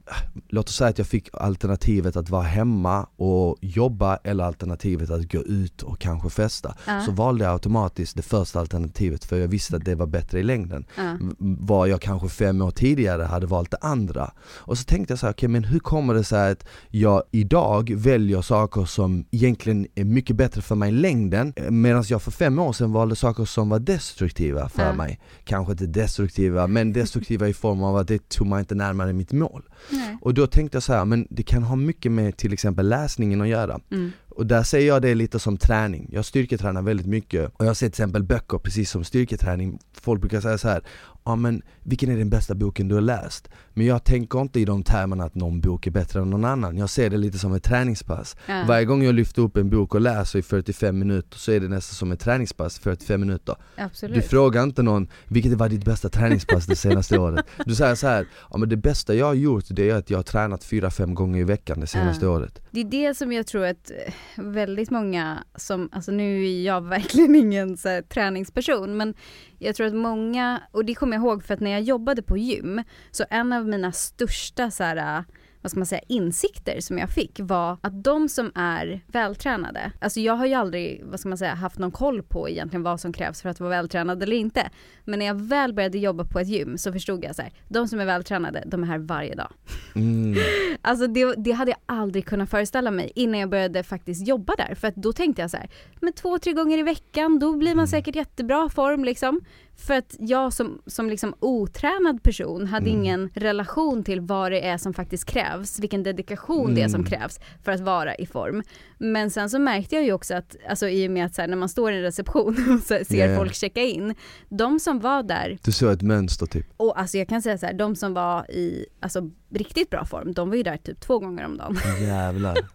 [0.50, 5.32] låt oss säga att jag fick alternativet att vara hemma och jobba eller alternativet att
[5.32, 6.76] gå ut och kanske festa.
[6.88, 7.02] Ja.
[7.02, 10.44] Så valde jag automatiskt det första alternativet för jag visste att det var bättre i
[10.44, 10.86] längden.
[10.98, 11.18] Ja.
[11.40, 14.32] Var jag kanske fem år tidigare hade valt det andra.
[14.56, 17.94] Och så tänkte jag så här, okej men hur kommer det sig att jag idag
[17.96, 22.60] väljer saker som egentligen är mycket bättre för mig i längden medan jag för fem
[22.60, 24.94] år sedan valde saker som var destruktiva för Ja.
[24.94, 25.20] mig.
[25.44, 29.32] Kanske inte destruktiva, men destruktiva i form av att det tog mig inte närmare mitt
[29.32, 29.64] mål.
[29.90, 30.18] Nej.
[30.22, 33.42] Och då tänkte jag så här, men det kan ha mycket med till exempel läsningen
[33.42, 33.80] att göra.
[33.92, 34.12] Mm.
[34.30, 36.10] Och där ser jag det lite som träning.
[36.12, 39.80] Jag styrketränar väldigt mycket och jag ser till exempel böcker precis som styrketräning.
[40.02, 40.82] Folk brukar säga så här,
[41.26, 43.50] ja men vilken är den bästa boken du har läst?
[43.74, 46.78] Men jag tänker inte i de termerna att någon bok är bättre än någon annan.
[46.78, 48.36] Jag ser det lite som ett träningspass.
[48.46, 48.64] Ja.
[48.68, 51.68] Varje gång jag lyfter upp en bok och läser i 45 minuter så är det
[51.68, 53.56] nästan som ett träningspass 45 minuter.
[53.78, 54.16] Absolut.
[54.16, 57.46] Du frågar inte någon, vilket var ditt bästa träningspass det senaste året?
[57.66, 60.18] Du säger så här, ja men det bästa jag har gjort det är att jag
[60.18, 62.32] har tränat 4-5 gånger i veckan det senaste Ja.
[62.32, 62.62] året.
[62.72, 63.92] Det är det som jag tror att
[64.38, 69.14] eh, väldigt många som, alltså nu är jag verkligen ingen så här, träningsperson men
[69.64, 72.38] jag tror att många, och det kommer jag ihåg för att när jag jobbade på
[72.38, 75.24] gym så en av mina största så här,
[75.64, 80.20] vad ska man säga, insikter som jag fick var att de som är vältränade, alltså
[80.20, 83.14] jag har ju aldrig, vad ska man säga, haft någon koll på egentligen vad som
[83.14, 84.70] krävs för att vara vältränad eller inte.
[85.06, 87.88] Men när jag väl började jobba på ett gym så förstod jag så här, de
[87.88, 89.52] som är vältränade, de är här varje dag.
[89.96, 90.36] Mm.
[90.82, 94.76] Alltså det, det hade jag aldrig kunnat föreställa mig innan jag började faktiskt jobba där.
[94.76, 95.70] För att då tänkte jag så här,
[96.02, 97.88] men två, tre gånger i veckan, då blir man Mm.
[97.88, 99.42] säkert jättebra form liksom.
[99.76, 103.00] För att jag som, som liksom otränad person hade Mm.
[103.02, 107.10] ingen relation till vad det är som faktiskt krävs, vilken dedikation det är som Mm.
[107.10, 108.64] krävs för att vara i form.
[108.98, 111.48] Men sen så märkte jag ju också att, alltså i och med att så här,
[111.48, 113.38] när man står i en reception och ser ja.
[113.38, 114.16] folk checka in,
[114.50, 116.66] de som var där Du såg ett mönster typ?
[116.78, 120.34] och alltså jag kan säga så här, de som var i alltså, riktigt bra form,
[120.34, 121.78] de var ju där typ två gånger om dagen.
[122.02, 122.58] Jävlar.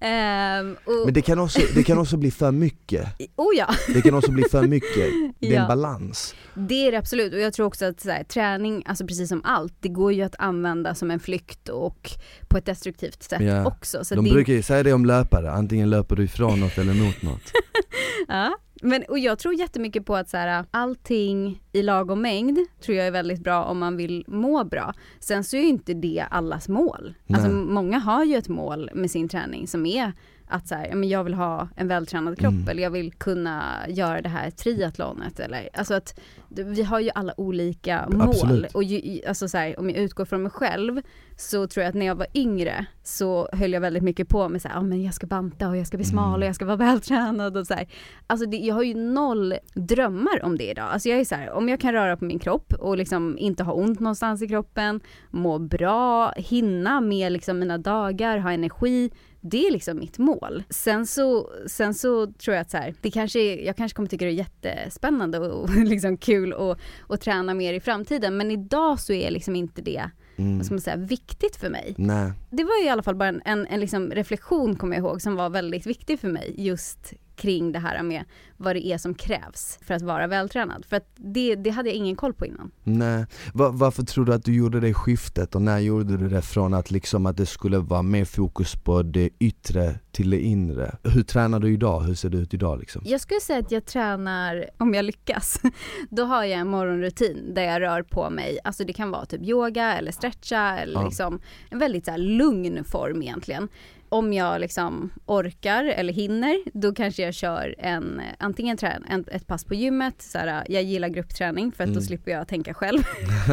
[0.00, 3.08] Ehm, och, Men det kan, också, det kan också bli för mycket.
[3.36, 5.10] oh ja, Det kan också bli för mycket.
[5.40, 5.60] Det är Ja.
[5.62, 6.34] en balans.
[6.54, 7.32] det är det absolut.
[7.32, 10.34] Och jag tror också att här, träning, alltså precis som allt, det går ju att
[10.38, 12.10] använda som en flykt och
[12.48, 13.66] på ett destruktivt sätt Ja.
[13.66, 14.04] också.
[14.04, 16.94] Så De det, brukar ju säga det om löpare, antingen löper du ifrån något eller
[16.94, 17.52] mot något.
[18.28, 18.56] ja.
[18.82, 23.06] Men, och jag tror jättemycket på att så här, allting i lagom mängd tror jag
[23.06, 24.94] är väldigt bra om man vill må bra.
[25.20, 27.14] Sen så är ju inte det allas mål.
[27.28, 30.12] Alltså många har ju ett mål med sin träning som är
[30.50, 32.68] att så här, men jag vill ha en vältränad kropp Mm.
[32.68, 37.34] eller jag vill kunna göra det här triathlonet eller alltså att vi har ju alla
[37.36, 38.74] olika mål Absolut.
[38.74, 41.00] och ju, alltså så här, om jag utgår från mig själv
[41.36, 44.62] så tror jag att när jag var yngre så höll jag väldigt mycket på med
[44.62, 46.40] så här, ja men jag ska banta och jag ska bli smal Mm.
[46.42, 47.86] och jag ska vara vältränad och så här.
[48.26, 50.88] Alltså det, jag har ju noll drömmar om det idag.
[50.92, 53.62] Alltså jag är så här, om jag kan röra på min kropp och liksom inte
[53.64, 59.10] ha ont någonstans i kroppen, må bra, hinna med liksom mina dagar, ha energi.
[59.40, 60.62] Det är liksom mitt mål.
[60.70, 64.08] Sen så, sen så tror jag att så här, det kanske är, jag kanske kommer
[64.08, 68.36] tycka det är jättespännande och, och liksom kul att, att träna mer i framtiden.
[68.36, 70.56] Men idag så är liksom inte det, Mm.
[70.56, 72.32] vad ska man säga, viktigt för mig Nej.
[72.50, 75.36] det var i alla fall bara en, en, en liksom reflektion kommer jag ihåg som
[75.36, 78.24] var väldigt viktig för mig just kring det här med
[78.56, 80.84] vad det är som krävs för att vara vältränad.
[80.88, 82.70] För att det, det hade jag ingen koll på innan.
[82.84, 86.42] Nej, Va- varför tror du att du gjorde det skiftet och när gjorde du det
[86.42, 90.96] från att liksom att det skulle vara mer fokus på det yttre till det inre?
[91.04, 92.00] Hur tränar du idag?
[92.00, 93.02] Hur ser det ut idag liksom?
[93.04, 95.60] Jag skulle säga att jag tränar, om jag lyckas,
[96.10, 98.58] då har jag en morgonrutin där jag rör på mig.
[98.64, 101.04] Alltså det kan vara typ yoga eller stretcha eller Ja.
[101.06, 103.68] liksom en väldigt så lugn form egentligen.
[104.12, 109.46] Om jag liksom orkar eller hinner, då kanske jag kör en, antingen trän, en, ett
[109.46, 112.02] pass på gymmet, så här, jag gillar gruppträning för att då Mm.
[112.06, 112.98] slipper jag tänka själv.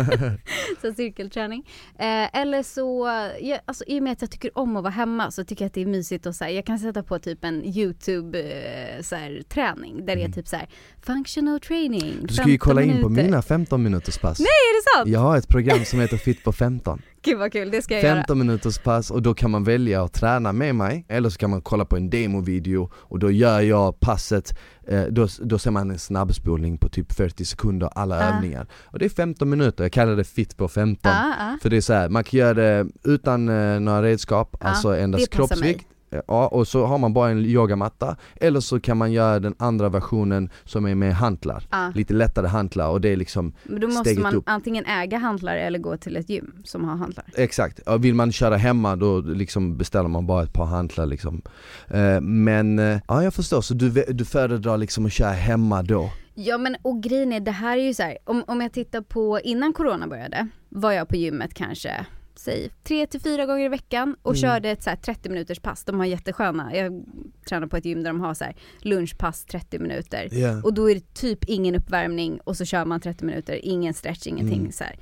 [0.81, 1.63] så cirkelträning.
[1.99, 3.07] Eh, eller så,
[3.41, 5.67] ja, alltså, i och med att jag tycker om att vara hemma så tycker jag
[5.67, 9.01] att det är mysigt och så här, jag kan sätta på typ en YouTube eh,
[9.01, 10.31] så här, träning där det är Mm.
[10.31, 10.67] typ så här
[11.01, 12.13] functional training.
[12.21, 13.23] Du ska ju 15 kolla in på minuter.
[13.29, 14.39] mina 15 minuters pass.
[14.39, 15.09] Nej är det sant?
[15.13, 17.01] Jag har ett program som heter Fit på 15.
[17.27, 18.15] Gud vad kul, det ska jag göra.
[18.15, 21.49] 15 minuters pass och då kan man välja att träna med mig eller så kan
[21.49, 25.91] man kolla på en demovideo och då gör jag passet, eh, då, då ser man
[25.91, 28.21] en snabbspolning på typ 40 sekunder alla Ah.
[28.35, 28.67] övningar.
[28.85, 31.11] Och det är 15 minuter, jag kallar det fit på 15.
[31.11, 31.57] Ja, ja.
[31.61, 34.95] För det är så här, man kan göra det utan eh, några redskap, Ja, alltså
[34.97, 39.39] endast kroppsvikt Ja, och så har man bara en yogamatta, eller så kan man göra
[39.39, 41.91] den andra versionen som är med hantlar, ja.
[41.95, 44.43] lite lättare hantlar och det är liksom Men då måste man upp.
[44.47, 47.25] antingen äga hantlar eller gå till ett gym som har hantlar.
[47.35, 51.41] Exakt, Ja, vill man köra hemma då liksom beställer man bara ett par hantlar liksom
[51.87, 56.09] Eh, Men, eh, ja jag förstår, så du, du föredrar liksom att köra hemma då?
[56.35, 59.01] Ja men och grejen är, det här är ju så här, om, om jag tittar
[59.01, 62.05] på innan corona började, var jag på gymmet kanske,
[62.39, 64.41] säg tre till fyra gånger i veckan och Mm.
[64.41, 65.83] körde ett så här 30 minuters pass.
[65.83, 67.03] De har jättesköna, jag
[67.49, 70.27] tränar på ett gym där de har så här lunchpass 30 minuter.
[70.31, 73.93] Ja, Och då är det typ ingen uppvärmning och så kör man 30 minuter, ingen
[73.93, 74.71] stretch, ingenting Mm.
[74.71, 74.95] så här.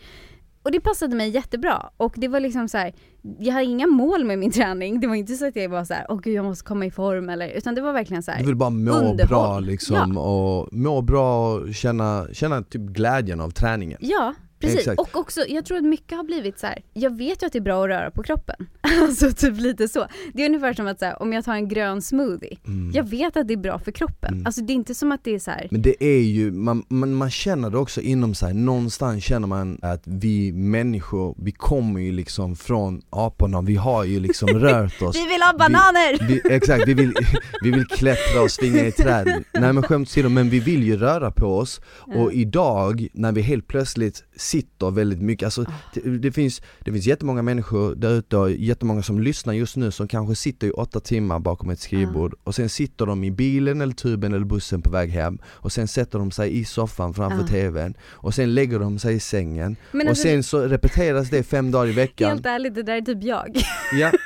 [0.63, 2.93] Och det passade mig jättebra och det var liksom så här,
[3.39, 4.99] jag hade inga mål med min träning.
[4.99, 6.91] Det var inte så att jag var så här, åh gud jag måste komma i
[6.91, 8.39] form eller, utan det var verkligen så här.
[8.39, 9.27] du vill bara må underhåll.
[9.27, 14.79] bra liksom och må bra och känna, känna typ glädjen av träningen Ja, precis.
[14.79, 14.99] Exakt.
[14.99, 16.81] Och också, jag tror att mycket har blivit så här.
[16.93, 18.55] jag vet ju att det är bra att röra på kroppen.
[19.01, 20.07] alltså typ lite så.
[20.33, 22.91] Det är ungefär som att så här, om jag tar en grön smoothie, Mm.
[22.93, 24.33] jag vet att det är bra för kroppen.
[24.33, 24.45] Mm.
[24.45, 25.67] Alltså det är inte som att det är så här.
[25.71, 29.79] Men det är ju, man, man, man känner det också inom sig, någonstans känner man
[29.81, 35.15] att vi människor, vi kommer ju liksom från aporna, vi har ju liksom rört oss
[35.15, 36.27] vi vill ha bananer!
[36.27, 37.13] vi, Exakt, vi vill,
[37.61, 40.97] vi vill klättra och svinga i träd Nej men skämt åsido, men vi vill ju
[40.97, 41.81] röra på oss
[42.15, 47.05] Och idag, när vi helt plötsligt sitter väldigt mycket, alltså det, det, finns, det finns
[47.05, 50.99] jättemånga människor där ute och jättemånga som lyssnar just nu som kanske sitter i åtta
[50.99, 54.89] timmar bakom ett skrivbord och sen sitter de i bilen eller tuben eller bussen på
[54.89, 57.47] väg hem och sen sätter de sig i soffan framför Ja.
[57.47, 61.43] tvn och sen lägger de sig i sängen Men och alltså, sen så repeteras det
[61.43, 62.29] fem dagar i veckan.
[62.29, 63.57] helt ärligt, det där är typ jag.
[63.93, 64.11] Ja,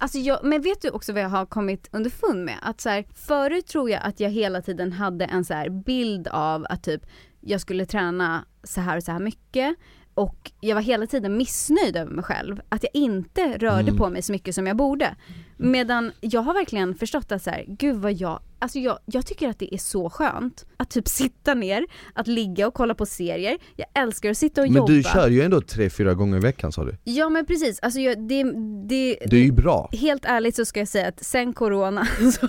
[0.00, 2.54] Alltså jag, men vet du också vad jag har kommit underfund med?
[2.62, 6.28] Att så här, förut tror jag att jag hela tiden hade en så här bild
[6.28, 7.02] av att typ
[7.40, 9.76] jag skulle träna så här och så här mycket
[10.14, 12.60] och jag var hela tiden missnöjd över mig själv.
[12.68, 13.96] Att jag inte rörde Mm.
[13.96, 15.16] på mig så mycket som jag borde.
[15.56, 19.48] Medan jag har verkligen förstått att så här, gud vad jag, alltså jag, jag tycker
[19.48, 23.58] att det är så skönt att typ sitta ner, att ligga och kolla på serier.
[23.76, 24.92] Jag älskar att sitta och men jobba.
[24.92, 26.96] du kör ju ändå tre, fyra gånger i veckan sa du.
[27.04, 28.42] Ja men precis, alltså jag, det,
[28.88, 29.88] det, Det är ju bra.
[29.92, 32.06] Helt ärligt så ska jag säga att sen corona
[32.40, 32.48] så,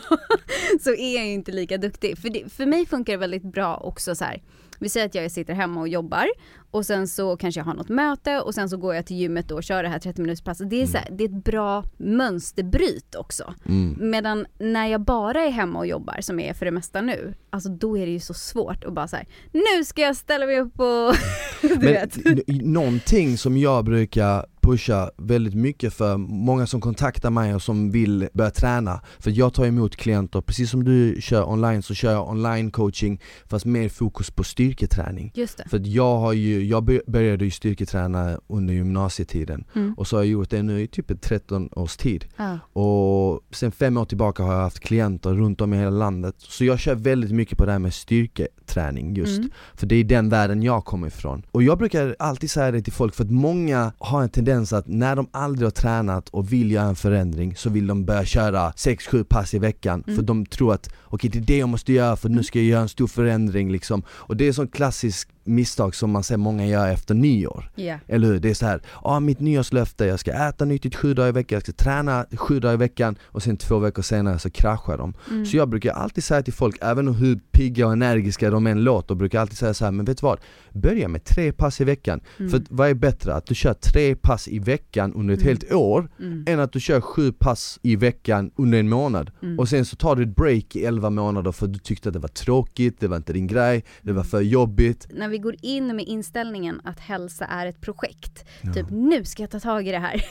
[0.81, 2.17] så är jag ju inte lika duktig.
[2.17, 4.41] För, det, för mig funkar det väldigt bra också så här.
[4.81, 6.27] Vi säger att jag sitter hemma och jobbar
[6.71, 9.47] och sen så kanske jag har något möte och sen så går jag till gymmet
[9.47, 10.69] då och kör det här 30 minuters passet.
[10.69, 13.53] Det är, så här, det är ett bra mönsterbryt också.
[13.65, 13.97] Mm.
[14.11, 17.33] Medan när jag bara är hemma och jobbar, som jag är för det mesta nu,
[17.49, 20.45] alltså då är det ju så svårt att bara så här, nu ska jag ställa
[20.45, 21.13] mig upp och
[21.61, 22.17] du Men vet.
[22.47, 28.27] någonting som jag brukar pusha väldigt mycket för många som kontaktar mig och som vill
[28.33, 32.29] börja träna För jag tar emot klienter, precis som du kör online så kör jag
[32.29, 35.69] online coaching fast mer fokus på styrketräning Just det.
[35.69, 39.93] För jag har ju, jag bör- började ju styrketräna under gymnasietiden Mm.
[39.93, 42.59] och så har jag gjort det nu i typ ett 13 års tid Ja.
[42.81, 46.65] och sen fem år tillbaka har jag haft klienter runt om i hela landet Så
[46.65, 49.51] jag kör väldigt mycket på det här med styrketräning just Mm.
[49.75, 52.93] För det är den världen jag kommer ifrån Och jag brukar alltid säga det till
[52.93, 56.71] folk för att många har en tendens att när de aldrig har tränat och vill
[56.71, 60.15] göra en förändring så vill de börja köra 6-7 pass i veckan Mm.
[60.15, 62.65] För de tror att okej det är det jag måste göra för nu ska jag
[62.65, 66.65] göra en stor förändring liksom Och det är sån klassisk misstag som man ser många
[66.67, 67.97] göra efter nyår Ja.
[68.07, 68.39] eller hur?
[68.39, 71.55] Det är så här, ja mitt nyårslöfte, jag ska äta nyttigt sju dagar i veckan,
[71.55, 75.13] jag ska träna sju dagar i veckan och sen två veckor senare så kraschar de.
[75.29, 75.45] Mm.
[75.45, 79.15] Så jag brukar alltid säga till folk, även hur pigga och energiska de än låter,
[79.15, 80.39] brukar jag alltid säga så här, men vet du vad?
[80.73, 82.21] Börja med tre pass i veckan.
[82.39, 82.51] Mm.
[82.51, 83.33] För vad är bättre?
[83.33, 85.47] Att du kör tre pass i veckan under ett Mm.
[85.49, 86.43] helt år, Mm.
[86.47, 89.31] än att du kör sju pass i veckan under en månad.
[89.41, 89.59] Mm.
[89.59, 92.13] Och sen så tar du ett break i elva månader för att du tyckte att
[92.13, 95.07] det var tråkigt, det var inte din grej, det var för jobbigt.
[95.13, 98.73] när vi går in med inställningen att hälsa är ett projekt, Ja.
[98.73, 100.25] typ nu ska jag ta tag i det här.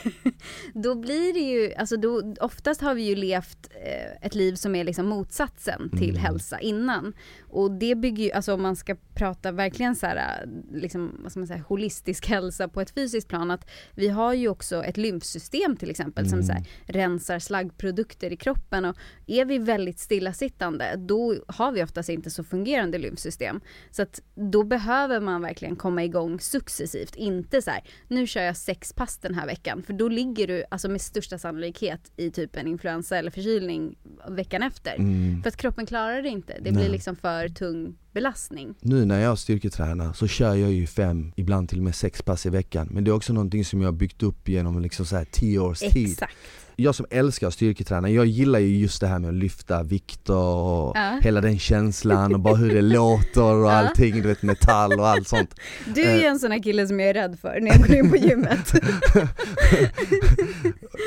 [0.73, 4.75] då blir det ju, alltså då, oftast har vi ju levt eh, ett liv som
[4.75, 6.21] är liksom motsatsen till Mm.
[6.21, 7.13] hälsa innan.
[7.49, 10.49] Och det bygger ju, alltså om man ska prata verkligen så här, eh,
[10.81, 14.47] liksom, vad ska man säga, holistisk hälsa på ett fysiskt plan, att vi har ju
[14.49, 16.45] också ett lymfsystem till exempel som Mm.
[16.47, 18.95] så här, rensar slaggprodukter i kroppen och
[19.27, 23.61] är vi väldigt stillasittande då har vi oftast inte så fungerande lymfsystem.
[23.91, 24.90] Så att då behöver
[25.21, 29.45] man verkligen komma igång successivt, inte så här nu kör jag sex pass den här
[29.45, 33.95] veckan för då ligger du alltså med största sannolikhet i typ en influensa eller förkylning
[34.29, 34.95] veckan efter.
[34.95, 35.43] Mm.
[35.43, 36.73] För att kroppen klarar det inte, det Nej.
[36.73, 38.75] blir liksom för tung belastning.
[38.79, 42.45] Nu när jag styrketränar så kör jag ju fem, ibland till och med sex pass
[42.45, 45.15] i veckan Men det är också någonting som jag har byggt upp genom liksom så
[45.15, 46.35] här tio års tid Exakt.
[46.81, 50.33] Jag som älskar att styrketräna, jag gillar ju just det här med att lyfta vikter
[50.35, 51.19] och Ja.
[51.21, 53.71] hela den känslan och bara hur det låter och Ja.
[53.71, 55.55] allting, du vet metall och allt sånt
[55.95, 57.95] Du är ju en sån här kille som jag är rädd för när jag går
[57.95, 58.73] in på gymmet.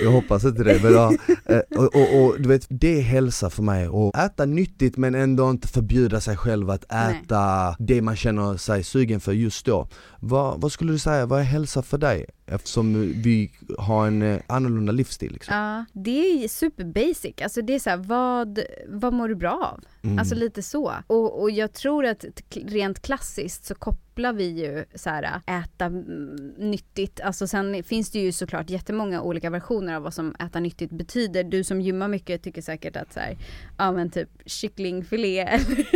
[0.04, 1.12] Jag hoppas inte det men ja,
[1.44, 5.14] eh, och, och, och du vet det är hälsa för mig och äta nyttigt men
[5.14, 7.20] ändå inte förbjuda sig själv att Nej.
[7.24, 9.88] äta det man känner sig sugen för just då
[10.28, 12.26] vad, vad skulle du säga, vad är hälsa för dig?
[12.46, 15.56] Eftersom vi har en eh, annorlunda livsstil liksom.
[15.56, 17.34] Ja, det är super basic.
[17.42, 18.58] Alltså det är så här, vad,
[18.88, 19.80] vad mår du bra av?
[20.02, 20.18] Mm.
[20.18, 20.92] Alltså lite så.
[21.06, 22.24] Och, och jag tror att
[22.66, 27.20] rent klassiskt så kopplar vi ju så här äta mm, nyttigt.
[27.20, 31.44] Alltså sen finns det ju såklart jättemånga olika versioner av vad som äta nyttigt betyder.
[31.44, 33.37] Du som gymmar mycket tycker säkert att så här,
[33.79, 35.87] ja men typ kycklingfilé eller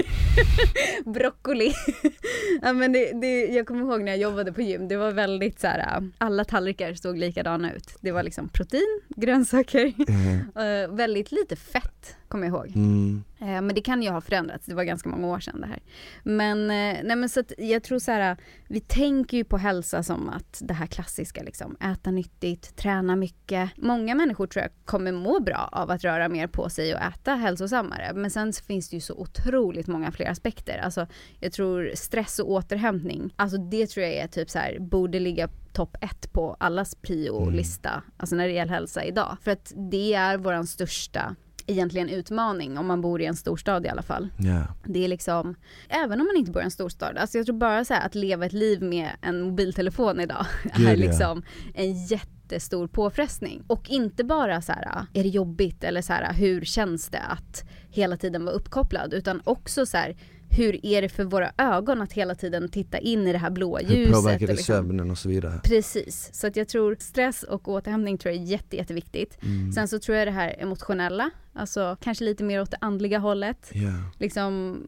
[1.13, 1.73] broccoli.
[2.63, 5.61] ja men det, det, jag kommer ihåg när jag jobbade på gym, det var väldigt
[5.61, 7.97] så här, alla tallrikar såg likadana ut.
[8.01, 12.73] Det var liksom protein, grönsaker, Eh, eh, väldigt lite fett kommer jag ihåg.
[12.77, 13.25] mm.
[13.41, 15.83] Eh, Men det kan ju ha förändrats, det var ganska många år sedan det här.
[16.23, 18.37] Men, eh, nej men så jag tror så här,
[18.69, 23.71] vi tänker ju på hälsa som att det här klassiska liksom, äta nyttigt, träna mycket.
[23.77, 27.35] Många människor tror jag kommer må bra av att röra mer på sig och äta
[27.35, 28.13] hälsosammare.
[28.15, 30.79] Men sen finns det ju så otroligt många fler aspekter.
[30.79, 31.07] Alltså
[31.41, 35.49] jag tror stress och återhämtning, alltså det tror jag är typ så här, borde ligga
[35.73, 39.37] topp ett på allas prio-lista, alltså när det gäller hälsa idag.
[39.43, 41.37] För att det är våran största
[41.69, 44.29] egentligen utmaning om man bor i en storstad i alla fall.
[44.37, 44.63] Ja.
[44.85, 45.55] Det är liksom,
[45.89, 48.47] även om man inte bor i en storstad, alltså jag tror bara så att leva
[48.47, 51.43] ett liv med en mobiltelefon idag Gud, är liksom
[51.75, 53.63] en jättestor påfrestning.
[53.67, 57.65] Och inte bara så här, är det jobbigt eller så här, hur känns det att
[57.91, 60.17] hela tiden vara uppkopplad, utan också så här,
[60.51, 63.79] hur är det för våra ögon att hela tiden titta in i det här blåa
[63.79, 64.15] Hur ljuset?
[64.15, 65.61] påverkar det liksom- sömnen och så vidare?
[65.65, 69.39] Precis, så att jag tror stress och återhämtning tror jag är jätte, jätteviktigt.
[69.43, 69.73] Mm.
[69.73, 73.71] Sen så tror jag det här emotionella, alltså kanske lite mer åt det andliga hållet.
[73.73, 73.93] Ja.
[74.19, 74.83] Liksom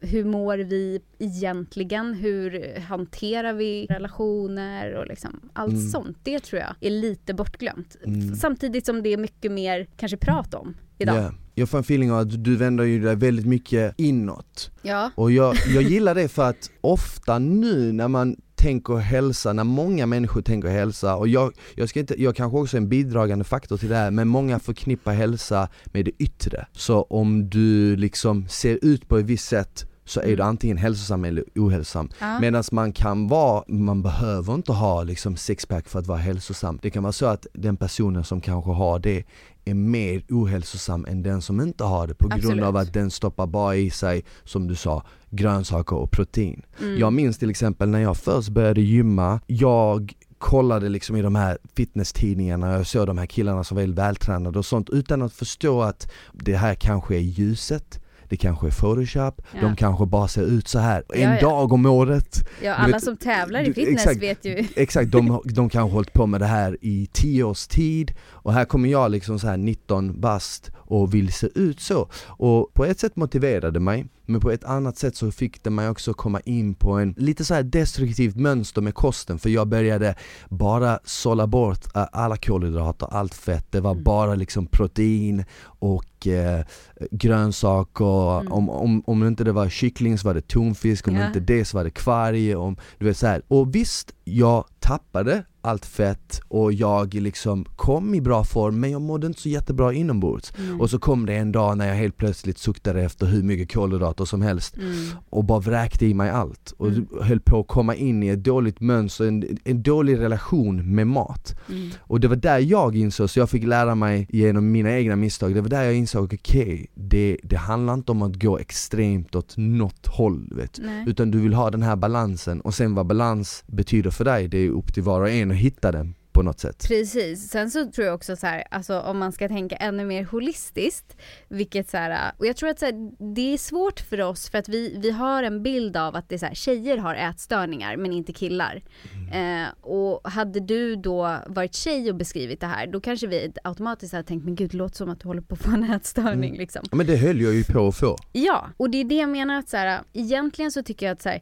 [0.00, 2.14] hur mår vi egentligen?
[2.14, 5.86] Hur hanterar vi relationer och liksom allt Mm.
[5.88, 6.18] sånt.
[6.22, 7.96] Det tror jag är lite bortglömt.
[8.06, 8.34] Mm.
[8.34, 11.16] Samtidigt som det är mycket mer kanske prat om idag.
[11.16, 11.32] Ja.
[11.54, 14.70] Jag får en feeling av att du vänder ju dig väldigt mycket inåt.
[14.82, 15.10] Ja.
[15.14, 20.06] Och jag, jag gillar det för att ofta nu när man tänker hälsa, när många
[20.06, 23.76] människor tänker hälsa och jag, jag, ska inte, jag kanske också är en bidragande faktor
[23.76, 26.66] till det här men många förknippar hälsa med det yttre.
[26.72, 30.46] Så om du liksom ser ut på ett visst sätt så är du Mm.
[30.48, 32.08] antingen hälsosam eller ohälsosam.
[32.18, 32.40] Ja.
[32.40, 36.78] Medan man kan vara, man behöver inte ha liksom sixpack för att vara hälsosam.
[36.82, 39.24] Det kan vara så att den personen som kanske har det
[39.64, 42.64] är mer ohälsosam än den som inte har det på grund Absolut.
[42.64, 46.62] av att den stoppar bara i sig, som du sa, grönsaker och protein.
[46.80, 46.98] Mm.
[46.98, 51.58] Jag minns till exempel när jag först började gymma, jag kollade liksom i de här
[51.76, 55.82] fitnesstidningarna, jag såg de här killarna som var väldigt vältränade och sånt utan att förstå
[55.82, 58.00] att det här kanske är ljuset,
[58.30, 59.60] det kanske är photoshop, Ja.
[59.60, 61.40] de kanske bara ser ut så här en Ja, ja.
[61.40, 62.48] dag om året.
[62.62, 64.22] ja, alla vet- som tävlar i fitness exakt.
[64.22, 64.66] vet ju.
[64.76, 68.52] Exakt, de, de kanske har hållit på med det här i 10 års tid och
[68.52, 72.08] här kommer jag liksom så här 19 bast och vill se ut så.
[72.26, 75.88] Och på ett sätt motiverade mig, men på ett annat sätt så fick det mig
[75.88, 80.14] också komma in på en lite så här destruktivt mönster med kosten för jag började
[80.48, 84.04] bara sålla bort alla kolhydrater, allt fett, det var Mm.
[84.04, 86.64] bara liksom protein och eh,
[87.10, 88.52] grönsaker, Mm.
[88.52, 91.26] om, om, om inte det var kyckling så var det tonfisk, om Ja.
[91.26, 93.42] inte det så var det kvarg, om, du vet så här.
[93.48, 99.00] Och visst, jag tappade allt fett och jag liksom kom i bra form men jag
[99.00, 100.52] mådde inte så jättebra inombords.
[100.58, 100.80] Mm.
[100.80, 104.24] Och så kom det en dag när jag helt plötsligt suktade efter hur mycket kolhydrater
[104.24, 104.94] som helst Mm.
[105.30, 107.06] och bara vräkte i mig allt och Mm.
[107.20, 111.54] höll på att komma in i ett dåligt mönster, en, en dålig relation med mat.
[111.68, 111.90] Mm.
[112.00, 115.54] Och det var där jag insåg, så jag fick lära mig genom mina egna misstag,
[115.54, 119.54] det var där jag insåg, okej, det, det handlar inte om att gå extremt åt
[119.56, 120.78] något håll vet.
[120.82, 121.04] Nej.
[121.06, 124.58] Utan du vill ha den här balansen och sen vad balans betyder för dig, det
[124.58, 126.84] är upp till var och en att hitta den på något sätt.
[126.88, 130.24] Precis, sen så tror jag också så här, alltså om man ska tänka ännu mer
[130.24, 131.16] holistiskt,
[131.48, 134.58] vilket så här, och jag tror att så här, det är svårt för oss för
[134.58, 137.96] att vi, vi har en bild av att det är så här, tjejer har ätstörningar
[137.96, 138.82] men inte killar.
[139.14, 139.62] Mm.
[139.62, 144.12] Eh, och hade du då varit tjej och beskrivit det här, då kanske vi automatiskt
[144.12, 146.50] hade tänkt, men gud det låter som att du håller på att få en ätstörning
[146.50, 146.58] Mm.
[146.60, 146.82] liksom.
[146.92, 148.16] Men det höll jag ju på att få.
[148.32, 151.22] Ja, och det är det jag menar att så här, egentligen så tycker jag att
[151.22, 151.38] så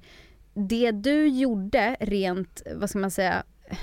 [0.54, 3.42] det du gjorde rent, vad ska man säga,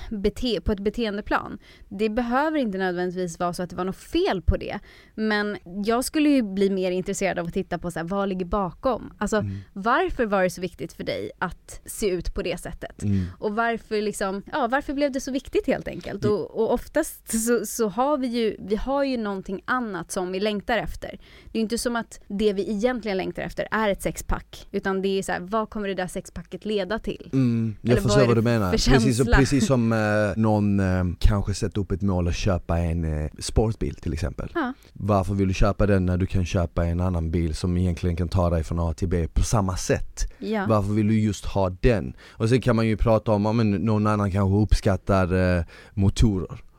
[0.10, 1.58] bete, på ett beteendeplan,
[1.90, 4.80] det behöver inte nödvändigtvis vara så att det var något fel på det.
[5.16, 8.46] Men jag skulle ju bli mer intresserad av att titta på så här, vad ligger
[8.46, 9.14] bakom?
[9.18, 9.58] Alltså Mm.
[9.74, 13.04] varför var det så viktigt för dig att se ut på det sättet?
[13.04, 13.26] Mm.
[13.40, 16.26] Och varför liksom, ja varför blev det så viktigt helt enkelt?
[16.26, 20.40] Och, och oftast så, så har vi ju, vi har ju någonting annat som vi
[20.40, 21.10] längtar efter.
[21.46, 25.02] Det är ju inte som att det vi egentligen längtar efter är ett sexpack, utan
[25.02, 27.30] det är så här, vad kommer det där sexpacket leda till?
[27.34, 28.72] Mm, jag Eller vad förstår vad det du menar.
[28.72, 33.32] Precis, precis som eh, någon eh, kanske sätter upp ett mål att köpa en eh,
[33.40, 34.52] sportbil till exempel.
[34.56, 34.74] Ja.
[34.94, 38.28] Varför vill du köpa den när du kan köpa en annan bil som egentligen kan
[38.28, 40.32] ta dig från A till B på samma sätt?
[40.40, 40.66] Ja.
[40.70, 42.14] Varför vill du just ha den?
[42.30, 45.64] Och sen kan man ju prata om, om någon annan kanske uppskattar eh,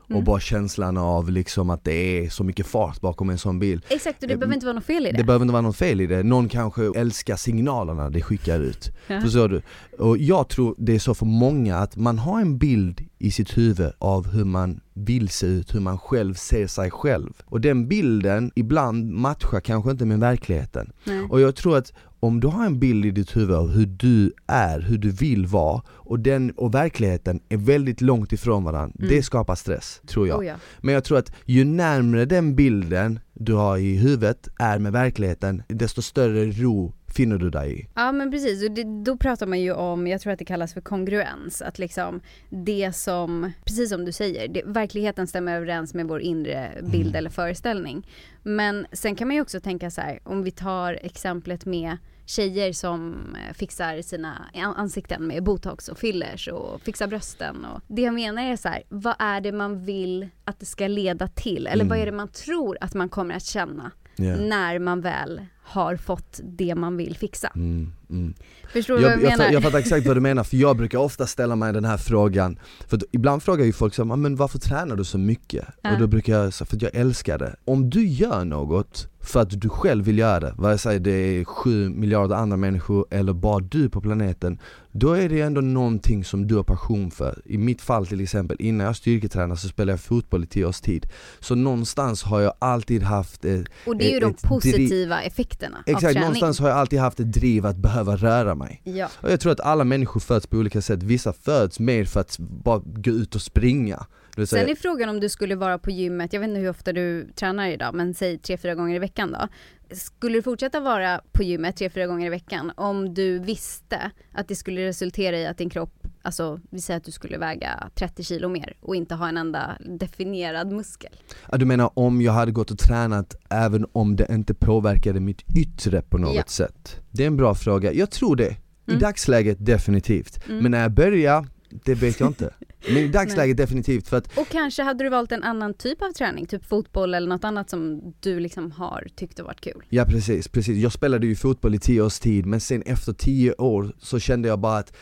[0.08, 0.24] motorer och Mm.
[0.24, 1.92] bara känslan av liksom att det
[2.24, 3.80] är så mycket fart bakom en sån bil.
[3.88, 5.16] Exakt, och det Eh, behöver inte vara något fel i det.
[5.18, 8.90] Det behöver inte vara något fel i det, någon kanske älskar signalerna det skickar ut.
[9.08, 9.20] Ja.
[9.20, 9.62] Förstår du?
[9.98, 13.56] Och jag tror det är så för många att man har en bild i sitt
[13.58, 17.32] huvud av hur man vill se ut, hur man själv ser sig själv.
[17.44, 20.92] Och den bilden ibland matchar kanske inte med verkligheten.
[21.04, 21.22] Nej.
[21.30, 24.32] Och jag tror att om du har en bild i ditt huvud av hur du
[24.46, 29.08] är, hur du vill vara och den och verkligheten är väldigt långt ifrån varandra, Mm.
[29.10, 30.38] det skapar stress, tror jag.
[30.38, 30.54] Oh, ja.
[30.80, 35.62] Men jag tror att ju närmre den bilden du har i huvudet är med verkligheten,
[35.68, 37.86] desto större ro finner du dig i.
[37.94, 40.74] Ja men precis, och det, då pratar man ju om, jag tror att det kallas
[40.74, 46.06] för kongruens, att liksom det som, precis som du säger, det, verkligheten stämmer överens med
[46.08, 47.14] vår inre bild Mm.
[47.18, 48.06] eller föreställning.
[48.42, 51.96] Men sen kan man ju också tänka så här, om vi tar exemplet med
[52.28, 53.14] tjejer som
[53.48, 58.14] eh, fixar sina an- ansikten med botox och fillers och fixar brösten och det jag
[58.14, 61.66] menar är så här, vad är det man vill att det ska leda till?
[61.66, 62.02] Eller vad Mm.
[62.02, 64.40] är det man tror att man kommer att känna Yeah.
[64.40, 67.52] när man väl har fått det man vill fixa.
[67.54, 68.34] Mm, mm.
[68.72, 69.52] Förstår du vad Jag, jag jag, menar?
[69.52, 72.58] jag fattar exakt vad du menar, för jag brukar ofta ställa mig den här frågan
[72.88, 75.64] För ibland frågar ju folk så här, men varför tränar du så mycket?
[75.82, 75.92] Ja.
[75.92, 79.40] Och då brukar jag säga, för att jag älskar det Om du gör något för
[79.40, 83.32] att du själv vill göra det, vare sig det är sju miljarder andra människor eller
[83.32, 84.58] bara du på planeten
[84.92, 88.56] Då är det ändå någonting som du har passion för I mitt fall till exempel,
[88.60, 91.06] innan jag styrketränade så spelade jag fotboll i tio års tid
[91.40, 95.22] Så någonstans har jag alltid haft eh, Och det är ju de ett driv- positiva
[95.22, 96.20] effekterna av Exakt, träning.
[96.20, 99.08] någonstans har jag alltid haft ett driv att behöva röra mig Ja.
[99.20, 102.38] och jag tror att alla människor föds på olika sätt, vissa föds mer för att
[102.38, 105.90] bara gå ut och springa vill Sen säga, är frågan om du skulle vara på
[105.90, 108.98] gymmet, jag vet inte hur ofta du tränar idag, men säg tre, fyra gånger i
[108.98, 109.48] veckan då.
[109.96, 114.48] Skulle du fortsätta vara på gymmet tre, fyra gånger i veckan om du visste att
[114.48, 118.22] det skulle resultera i att din kropp, alltså vi säger att du skulle väga 30
[118.24, 121.12] kilo mer och inte ha en enda definierad muskel.
[121.52, 125.42] ja, du menar om jag hade gått och tränat även om det inte påverkade mitt
[125.56, 126.42] yttre på något Ja.
[126.46, 127.00] sätt?
[127.16, 128.56] Det är en bra fråga, jag tror det.
[128.88, 129.00] I Mm.
[129.00, 130.62] dagsläget definitivt, Mm.
[130.62, 131.46] men när jag börjar,
[131.84, 132.50] det vet jag inte.
[132.88, 136.12] Men i dagsläget definitivt för att Och kanske hade du valt en annan typ av
[136.12, 139.82] träning, typ fotboll eller något annat som du liksom har tyckt har varit kul.
[139.88, 140.76] Ja precis, precis.
[140.82, 144.48] Jag spelade ju fotboll i tio års tid men sen efter tio år så kände
[144.48, 144.92] jag bara att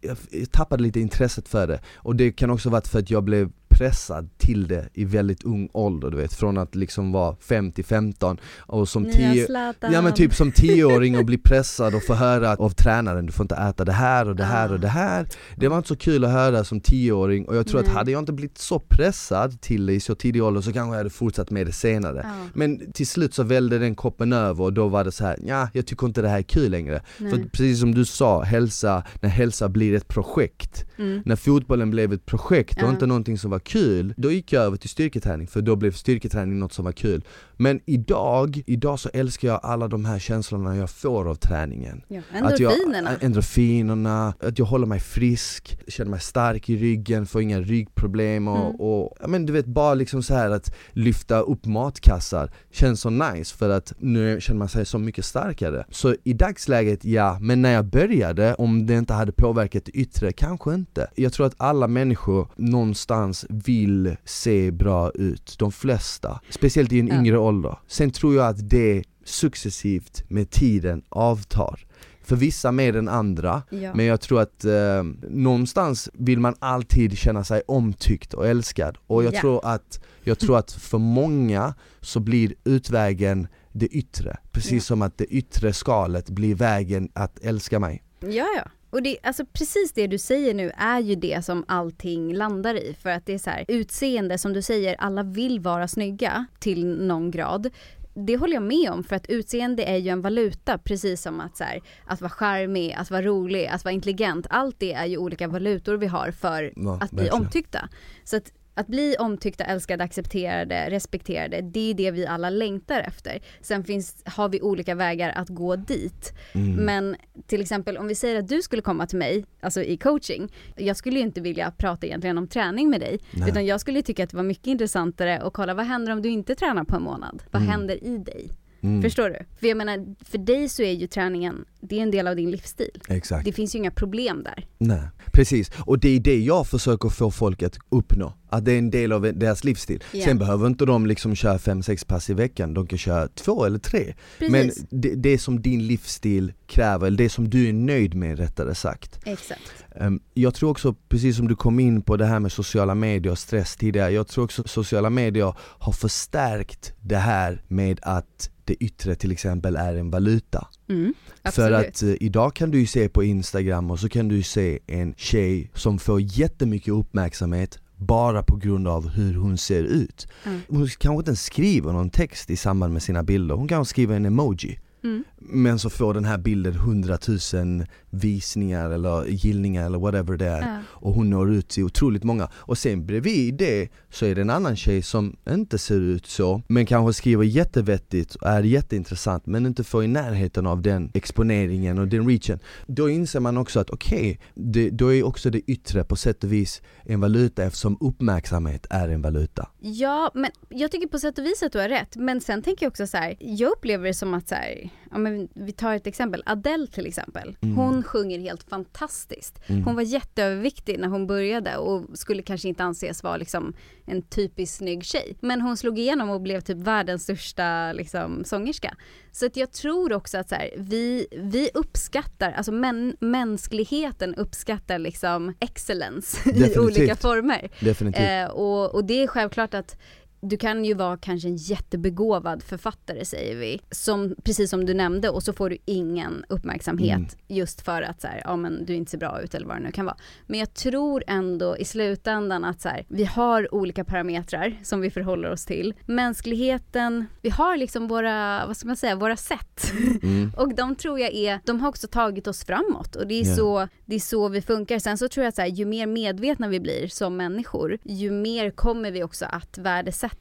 [0.00, 1.80] jag jag tappade lite intresset för det.
[1.96, 5.68] Och det kan också varit för att jag blev pressad till det i väldigt ung
[5.72, 9.92] ålder du vet, från att liksom vara 5 till 15 och som Nya 10 Zlatan.
[9.92, 13.44] Ja men typ som tioåring och bli pressad och få höra av tränaren du får
[13.44, 16.24] inte äta det här och det här och det här Det var inte så kul
[16.24, 17.88] att höra som tioåring och jag tror Nej.
[17.90, 20.92] att hade jag inte blivit så pressad till det i så tidig ålder så kanske
[20.94, 22.48] jag hade fortsatt med det senare Ja.
[22.54, 25.68] men till slut så välde den koppen över och då var det så här, ja
[25.72, 27.02] jag tycker inte det här är kul längre.
[27.18, 27.30] Nej.
[27.30, 30.84] För precis som du sa, hälsa, när hälsa blir ett projekt.
[30.98, 31.22] Mm.
[31.24, 32.90] När fotbollen blev ett projekt och Ja.
[32.90, 36.58] inte någonting som var kul, då gick jag över till styrketräning för då blev styrketräning
[36.58, 37.24] något som var kul.
[37.56, 42.02] Men idag, idag så älskar jag alla de här känslorna jag får av träningen.
[42.08, 42.20] Ja.
[42.42, 43.16] Att jag- Endorfinerna.
[43.20, 48.64] endorfinerna, att jag håller mig frisk, känner mig stark i ryggen, får inga ryggproblem och,
[48.66, 48.80] Mm.
[48.80, 53.10] och ja, men du vet bara liksom så här att lyfta upp matkassar känns så
[53.10, 55.84] nice för att nu känner man sig så mycket starkare.
[55.90, 60.32] Så i dagsläget ja, men när jag började, om det inte hade påverkat det yttre,
[60.32, 61.10] kanske inte.
[61.14, 66.40] Jag tror att alla människor någonstans vill se bra ut, de flesta.
[66.50, 67.14] Speciellt i en Ja.
[67.18, 67.78] yngre ålder.
[67.86, 71.86] Sen tror jag att det successivt med tiden avtar.
[72.24, 73.94] För vissa mer än andra, Ja.
[73.94, 78.98] men jag tror att eh, någonstans vill man alltid känna sig omtyckt och älskad.
[79.06, 79.40] Och jag, Ja.
[79.40, 84.36] tror att, jag tror att för många så blir utvägen det yttre.
[84.52, 84.80] Precis Ja.
[84.80, 88.02] som att det yttre skalet blir vägen att älska mig.
[88.20, 88.64] Ja, ja.
[88.94, 92.96] Och det, alltså precis det du säger nu är ju det som allting landar i.
[93.02, 96.86] För att det är så här, utseende som du säger, alla vill vara snygga till
[96.86, 97.70] någon grad.
[98.14, 101.56] Det håller jag med om för att utseende är ju en valuta precis som att
[101.56, 104.46] så här, att vara charmig, att vara rolig, att vara intelligent.
[104.50, 107.44] Allt det är ju olika valutor vi har för Ja, att bli verkligen.
[107.44, 107.88] omtyckta.
[108.24, 113.42] Så att, att bli omtyckta, älskade, accepterade, respekterade, det är det vi alla längtar efter.
[113.60, 116.32] Sen finns, har vi olika vägar att gå dit.
[116.52, 116.72] Mm.
[116.84, 117.16] Men
[117.46, 120.96] till exempel om vi säger att du skulle komma till mig, alltså i coaching, jag
[120.96, 123.50] skulle ju inte vilja prata egentligen om träning med dig, Nej.
[123.50, 126.28] utan jag skulle tycka att det var mycket intressantare att kolla vad händer om du
[126.28, 127.42] inte tränar på en månad?
[127.50, 127.72] Vad Mm.
[127.72, 128.50] händer i dig?
[128.82, 129.02] Mm.
[129.02, 129.38] Förstår du?
[129.60, 132.50] För jag menar, för dig så är ju träningen, det är en del av din
[132.50, 133.00] livsstil.
[133.08, 133.44] Exakt.
[133.44, 134.66] Det finns ju inga problem där.
[134.78, 135.02] Nej,
[135.32, 135.70] precis.
[135.86, 138.32] Och det är det jag försöker få folk att uppnå.
[138.54, 140.02] Att det är en del av deras livsstil.
[140.12, 140.24] Ja.
[140.24, 143.78] Sen behöver inte de liksom köra 5-6 pass i veckan, de kan köra två eller
[143.78, 144.14] tre.
[144.38, 144.84] Men Precis.
[144.90, 149.20] det, det som din livsstil kräver, eller det som du är nöjd med rättare sagt.
[149.24, 149.60] Exakt.
[149.96, 153.32] Ehm, Jag tror också, precis som du kom in på det här med sociala medier
[153.32, 158.74] och stress tidigare, jag tror också sociala medier har förstärkt det här med att det
[158.74, 160.66] yttre till exempel är en valuta.
[160.88, 161.14] Mm,
[161.52, 164.78] För att eh, idag kan du ju se på instagram och så kan du se
[164.86, 170.28] en tjej som får jättemycket uppmärksamhet bara på grund av hur hon ser ut.
[170.44, 170.60] Mm.
[170.68, 174.16] Hon kanske inte ens skriver någon text i samband med sina bilder, hon kanske skriver
[174.16, 174.78] en emoji.
[175.04, 175.24] Mm.
[175.46, 177.18] Men så får den här bilden 100
[177.54, 180.78] 000 visningar eller gillningar eller whatever det är Ja.
[180.86, 182.48] och hon når ut till otroligt många.
[182.54, 186.62] Och sen bredvid det så är det en annan tjej som inte ser ut så
[186.66, 191.98] men kanske skriver jättevettigt och är jätteintressant men inte får i närheten av den exponeringen
[191.98, 192.58] och den reachen.
[192.86, 196.52] Då inser man också att okej, det då är också det yttre på sätt och
[196.52, 199.68] vis en valuta eftersom uppmärksamhet är en valuta.
[199.80, 202.16] Ja, men jag tycker på sätt och vis att du har rätt.
[202.16, 205.18] Men sen tänker jag också så här, jag upplever det som att så här, ja
[205.18, 207.56] men vi tar ett exempel, Adele till exempel.
[207.60, 207.76] Mm.
[207.76, 209.60] Hon sjunger helt fantastiskt.
[209.66, 209.84] Mm.
[209.84, 213.74] Hon var jätteöverviktig när hon började och skulle kanske inte anses vara liksom
[214.06, 215.36] en typiskt snygg tjej.
[215.40, 218.96] Men hon slog igenom och blev typ världens största liksom, sångerska.
[219.32, 224.98] Så att jag tror också att så här, vi, vi uppskattar, alltså män, mänskligheten uppskattar
[224.98, 226.78] liksom excellence i Definitivt.
[226.78, 227.70] olika former.
[227.80, 228.28] Definitivt.
[228.28, 229.96] Eh, och, och det är självklart att
[230.44, 235.28] du kan ju vara kanske en jättebegåvad författare säger vi, som, precis som du nämnde
[235.28, 237.28] och så får du ingen uppmärksamhet Mm.
[237.48, 239.82] just för att så här, ja men du inte ser bra ut eller vad det
[239.82, 240.16] nu kan vara.
[240.46, 245.10] Men jag tror ändå i slutändan att så här, vi har olika parametrar som vi
[245.10, 245.94] förhåller oss till.
[246.06, 249.92] Mänskligheten, vi har liksom våra, vad ska man säga, våra sätt.
[250.22, 250.52] Mm.
[250.56, 253.56] Och de tror jag är, de har också tagit oss framåt och det är, Ja.
[253.56, 254.98] så, det är så vi funkar.
[254.98, 258.30] Sen så tror jag att så här, ju mer medvetna vi blir som människor, ju
[258.30, 260.33] mer kommer vi också att värdesätta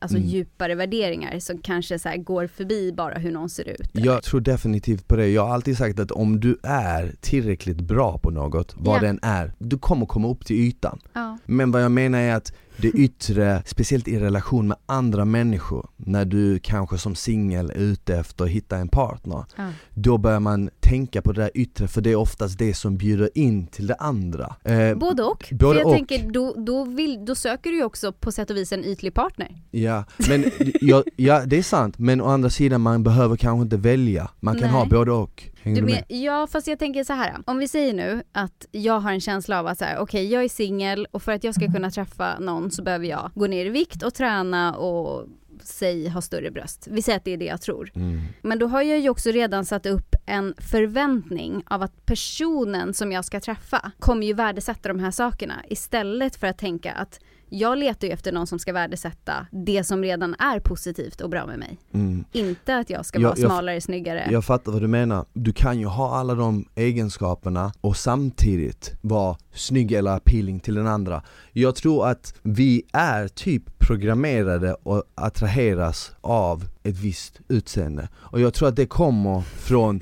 [0.00, 0.28] alltså Mm.
[0.28, 3.90] djupare värderingar som kanske så går förbi bara hur någon ser ut.
[3.92, 5.28] Jag tror definitivt på det.
[5.28, 9.00] Jag har alltid sagt att om du är tillräckligt bra på något, vad Ja.
[9.00, 10.98] den är, du kommer komma upp till ytan.
[11.12, 11.38] Ja.
[11.46, 12.52] Men vad jag menar är att
[12.82, 18.16] det yttre, speciellt i relation med andra människor, när du kanske som singel är ute
[18.16, 19.70] efter att hitta en partner, Ja.
[19.94, 23.30] då börjar man tänka på det där yttre för det är oftast det som bjuder
[23.34, 24.54] in till det andra.
[24.64, 25.48] Eh, Både och.
[25.50, 25.92] Både För jag och.
[25.94, 29.14] tänker, då, då, vill, då söker du ju också på sätt och vis en ytlig
[29.14, 29.56] partner.
[29.70, 30.44] Ja, men
[30.80, 34.54] ja, ja, det är sant, men å andra sidan man behöver kanske inte välja, man
[34.54, 34.72] kan Nej.
[34.72, 35.48] ha både och.
[35.68, 36.04] Hänger Du med?
[36.08, 37.36] ja fast jag tänker så här.
[37.44, 40.44] om vi säger nu att jag har en känsla av att så här, okej jag
[40.44, 43.66] är singel och för att jag ska kunna träffa någon så behöver jag gå ner
[43.66, 45.28] i vikt och träna och
[45.62, 46.88] säg ha större bröst.
[46.90, 47.90] Vi säger att det är det jag tror.
[47.94, 48.20] Mm.
[48.42, 53.12] Men då har jag ju också redan satt upp en förväntning av att personen som
[53.12, 57.78] jag ska träffa kommer ju värdesätta de här sakerna istället för att tänka att jag
[57.78, 61.58] letar ju efter någon som ska värdesätta det som redan är positivt och bra med
[61.58, 61.78] mig.
[61.92, 62.24] Mm.
[62.32, 64.28] Inte att jag ska Jag- vara jag- smalare, snyggare.
[64.30, 65.24] Jag fattar vad du menar.
[65.32, 70.86] Du kan ju ha alla de egenskaperna och samtidigt vara snygg eller appealing till den
[70.86, 71.22] andra.
[71.52, 78.08] Jag tror att vi är typ programmerade och attraheras av ett visst utseende.
[78.14, 80.00] Och jag tror att det kommer från...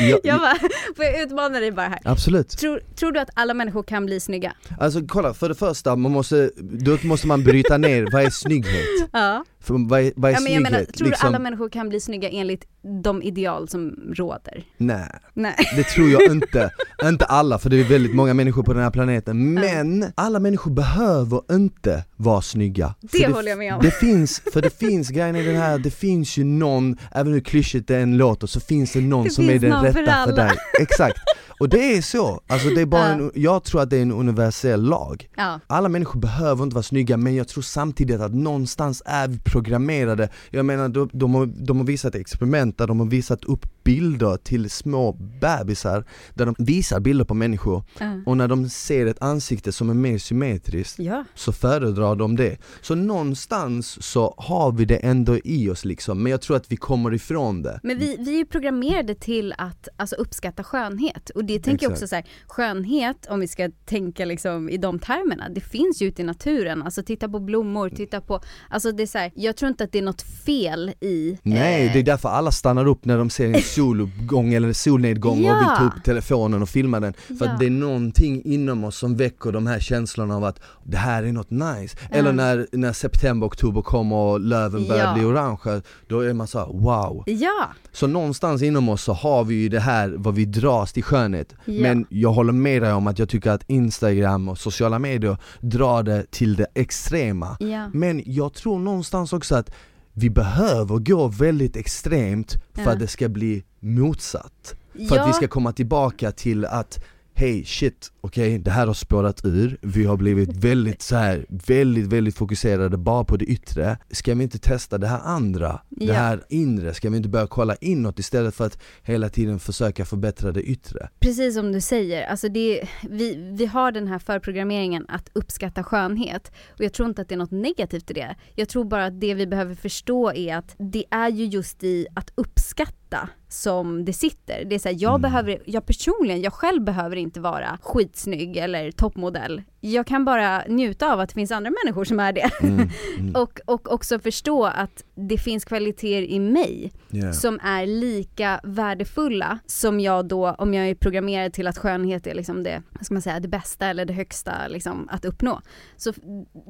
[0.00, 0.56] jag, Jag bara,
[0.96, 1.98] får jag utmana dig bara här?
[2.04, 2.48] Absolut.
[2.48, 4.52] Tror, tror du att alla människor kan bli snygga?
[4.80, 9.08] Alltså kolla, för det första, man måste, då måste man bryta ner, vad är snygghet?
[9.12, 9.44] Ja.
[9.66, 11.88] För vad är, vad är ja men jag menar, tror Liksom- du alla människor kan
[11.88, 12.64] bli snygga enligt
[13.02, 14.64] de ideal som råder?
[14.76, 15.08] Nej.
[15.34, 15.54] Nej.
[15.76, 16.70] Det tror jag inte,
[17.04, 20.70] inte alla för det är väldigt många människor på den här planeten Men alla människor
[20.70, 23.80] behöver inte vara snygga Det För håller jag med om.
[23.82, 27.40] Det finns, för det finns grejen i den här, det finns ju någon, även hur
[27.40, 30.12] klyschigt det än låter så finns det någon Det som är den för rätta för,
[30.12, 30.32] alla.
[30.44, 31.18] dig Exakt,
[31.58, 34.12] och det är så, alltså det är bara en, jag tror att det är en
[34.12, 35.28] universell lag.
[35.36, 35.60] Ja.
[35.66, 40.28] alla människor behöver inte vara snygga men jag tror samtidigt att någonstans är vi programmerade.
[40.50, 44.36] Jag menar de, de, har, de har visat experiment där de har visat upp bilder
[44.36, 46.04] till små bebisar
[46.34, 47.84] Där de visar bilder på människor.
[47.98, 48.20] Ja.
[48.26, 51.24] och när de ser ett ansikte som är mer symmetriskt ja.
[51.34, 52.56] så föredrar de det.
[52.82, 56.76] Så någonstans så har vi det ändå i oss liksom men jag tror att vi
[56.76, 57.80] kommer ifrån det.
[57.82, 61.30] Men vi, vi är ju programmerade till att alltså, uppskatta skönhet.
[61.30, 64.98] Och det tänker jag också så här, skönhet om vi ska tänka liksom i de
[64.98, 68.40] termerna, det finns ju ute i naturen, alltså titta på blommor, titta på,
[68.70, 71.86] alltså det är så här, jag tror inte att det är något fel i Nej,
[71.86, 75.44] eh, det är därför alla stannar upp när de ser en soluppgång eller solnedgång och
[75.50, 75.58] Ja.
[75.58, 77.12] vill ta upp telefonen och filma den.
[77.14, 77.50] För Ja.
[77.52, 81.22] att det är någonting inom oss som väcker de här känslorna av att det här
[81.22, 81.96] är något nice.
[82.10, 85.14] Eller när, när september, oktober kommer och löven börjar Ja.
[85.14, 87.22] bli orangea Då är man så här: wow.
[87.26, 91.02] Ja, Så någonstans inom oss så har vi ju det här vad vi dras till
[91.04, 91.82] skönhet Ja.
[91.82, 96.02] Men jag håller med dig om att jag tycker att Instagram och sociala medier drar
[96.02, 99.70] det till det extrema ja, men jag tror någonstans också att
[100.12, 102.90] vi behöver gå väldigt extremt för Ja.
[102.90, 104.74] att det ska bli motsatt.
[105.08, 105.22] För ja.
[105.22, 107.04] att vi ska komma tillbaka till att
[107.38, 112.06] Hej shit, okej det här har spårat ur, vi har blivit väldigt så här, väldigt
[112.06, 116.14] väldigt fokuserade bara på det yttre Ska vi inte testa det här andra, det Ja.
[116.14, 116.94] här inre?
[116.94, 121.08] Ska vi inte börja kolla inåt istället för att hela tiden försöka förbättra det yttre?
[121.20, 126.52] Precis som du säger, alltså det, vi, vi har den här förprogrammeringen att uppskatta skönhet
[126.68, 128.36] och jag tror inte att det är något negativt i det.
[128.54, 132.06] Jag tror bara att det vi behöver förstå är att det är ju just i
[132.14, 134.64] att uppskatta som det sitter.
[134.64, 135.20] Det är så här, jag Mm.
[135.22, 141.12] behöver, jag personligen, jag själv behöver inte vara skitsnygg eller toppmodell jag kan bara njuta
[141.12, 142.50] av att det finns andra människor som är det.
[142.60, 143.34] Mm, mm.
[143.34, 147.32] och, och också förstå att det finns kvaliteter i mig Yeah.
[147.32, 152.34] som är lika värdefulla som jag då, om jag är programmerad till att skönhet är
[152.34, 155.60] liksom det, vad ska man säga, det bästa eller det högsta liksom att uppnå.
[155.96, 156.12] Så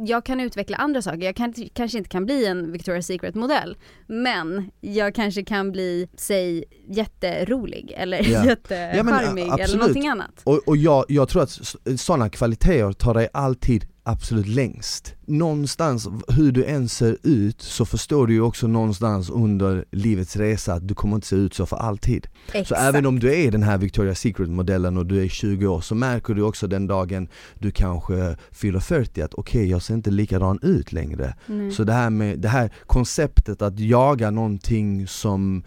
[0.06, 3.76] jag kan utveckla andra saker, jag kan, kanske inte kan bli en Victoria's Secret modell,
[4.06, 8.44] men jag kanske kan bli, säg jätterolig eller Ja.
[8.46, 10.40] jättecharmig Ja, eller någonting annat.
[10.44, 11.60] Och, och jag, jag tror att
[11.96, 15.14] sådana kvaliteter tar dig alltid absolut längst.
[15.26, 20.74] Någonstans, hur du än ser ut, så förstår du ju också någonstans under livets resa
[20.74, 22.26] att du kommer inte se ut så för alltid.
[22.46, 22.68] Exakt.
[22.68, 25.80] Så även om du är den här Victoria's Secret modellen och du är 20 år
[25.80, 30.10] så märker du också den dagen du kanske fyller 40 att okej jag ser inte
[30.10, 31.34] likadan ut längre.
[31.46, 31.72] Nej.
[31.72, 35.64] Så det här med det här konceptet att jaga någonting som,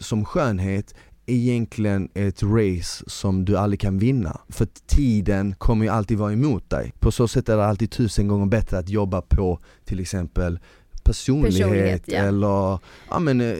[0.00, 0.94] som skönhet
[1.26, 4.40] egentligen ett race som du aldrig kan vinna.
[4.48, 6.92] För tiden kommer ju alltid vara emot dig.
[6.98, 10.58] På så sätt är det alltid tusen gånger bättre att jobba på till exempel
[11.06, 12.18] personlighet, Personlighet, ja.
[12.18, 12.78] eller
[13.10, 13.56] ja, men, eh,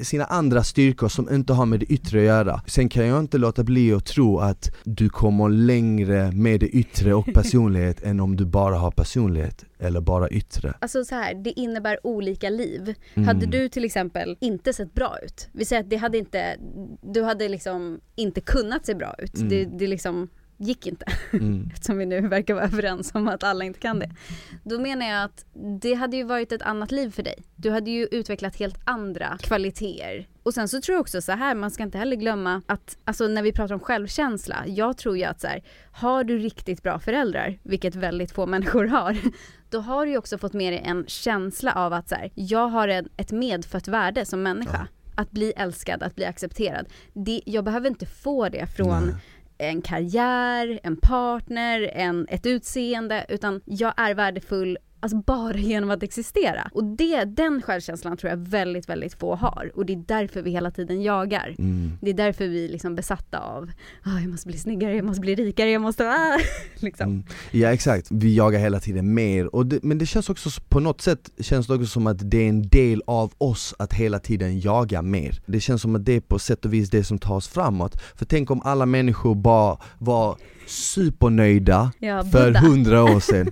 [0.00, 2.60] sina andra styrkor som inte har med det yttre att göra.
[2.66, 7.14] Sen kan jag inte låta bli att tro att du kommer längre med det yttre
[7.14, 10.74] och personlighet än om du bara har personlighet eller bara yttre.
[10.78, 12.94] Alltså så här, det innebär olika liv.
[13.14, 13.26] Mm.
[13.28, 16.56] Hade du till exempel inte sett bra ut, vi säger att det hade inte,
[17.02, 19.36] du hade liksom inte kunnat se bra ut.
[19.36, 19.48] Mm.
[19.48, 20.28] Det, det liksom
[20.60, 21.70] gick inte, Mm.
[21.74, 24.10] eftersom vi nu verkar vara överens om att alla inte kan det.
[24.64, 25.44] Då menar jag att
[25.80, 27.34] det hade ju varit ett annat liv för dig.
[27.56, 30.28] Du hade ju utvecklat helt andra kvaliteter.
[30.42, 33.28] Och sen så tror jag också så här, man ska inte heller glömma att, alltså
[33.28, 36.98] när vi pratar om självkänsla, jag tror ju att så här, har du riktigt bra
[36.98, 39.16] föräldrar, vilket väldigt få människor har,
[39.70, 42.68] då har du ju också fått med dig en känsla av att så här, jag
[42.68, 44.86] har en, ett medfött värde som människa.
[45.14, 46.86] Att bli älskad, att bli accepterad.
[47.12, 49.14] Det, jag behöver inte få det från Nej
[49.60, 56.02] en karriär, en partner, en, ett utseende, utan jag är värdefull Alltså bara genom att
[56.02, 56.70] existera.
[56.72, 59.70] Och det, den självkänslan tror jag väldigt, väldigt få har.
[59.74, 61.54] Och det är därför vi hela tiden jagar.
[61.58, 61.92] Mm.
[62.00, 63.70] Det är därför vi är liksom besatta av,
[64.02, 66.38] ah, jag måste bli snyggare, jag måste bli rikare, jag måste, ah,
[66.74, 67.10] liksom.
[67.10, 67.24] Mm.
[67.50, 71.00] Ja exakt, vi jagar hela tiden mer, och det, men det känns också på något
[71.00, 74.60] sätt känns det också som att det är en del av oss att hela tiden
[74.60, 75.42] jaga mer.
[75.46, 78.02] Det känns som att det är på sätt och vis det som tar oss framåt.
[78.16, 80.36] För tänk om alla människor bara var
[80.66, 83.50] supernöjda Ja, för hundra år sedan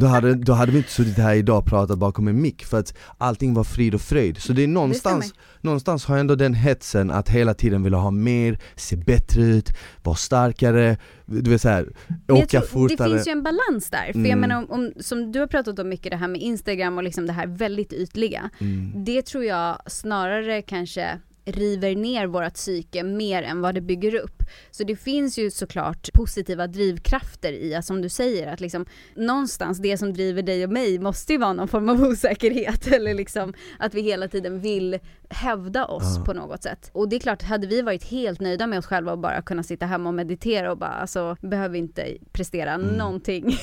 [0.00, 2.78] då hade, då hade vi inte suttit här idag och pratat bakom en mick för
[2.78, 4.38] att allting var frid och fröjd.
[4.42, 5.46] Så det är någonstans, stämmer.
[5.60, 9.70] någonstans har jag ändå den hetsen att hela tiden vilja ha mer, se bättre ut,
[10.02, 10.96] vara starkare,
[11.26, 11.88] du vet såhär,
[12.26, 13.08] jag åka tror, fortare.
[13.08, 14.12] Det finns ju en balans där.
[14.12, 14.40] För jag Mm.
[14.40, 17.26] menar om, om, som du har pratat om mycket det här med Instagram och liksom
[17.26, 18.50] det här väldigt ytliga.
[18.58, 19.04] Mm.
[19.04, 24.42] Det tror jag snarare kanske river ner vårt psyke mer än vad det bygger upp.
[24.70, 29.78] Så det finns ju såklart positiva drivkrafter i att som du säger att liksom någonstans
[29.78, 33.54] det som driver dig och mig måste ju vara någon form av osäkerhet eller liksom
[33.78, 34.98] att vi hela tiden vill
[35.30, 36.24] hävda oss Ja.
[36.24, 36.90] på något sätt.
[36.92, 39.62] Och det är klart, hade vi varit helt nöjda med oss själva och bara kunna
[39.62, 42.86] sitta hemma och meditera och bara alltså behöver inte prestera Mm.
[42.86, 43.56] någonting.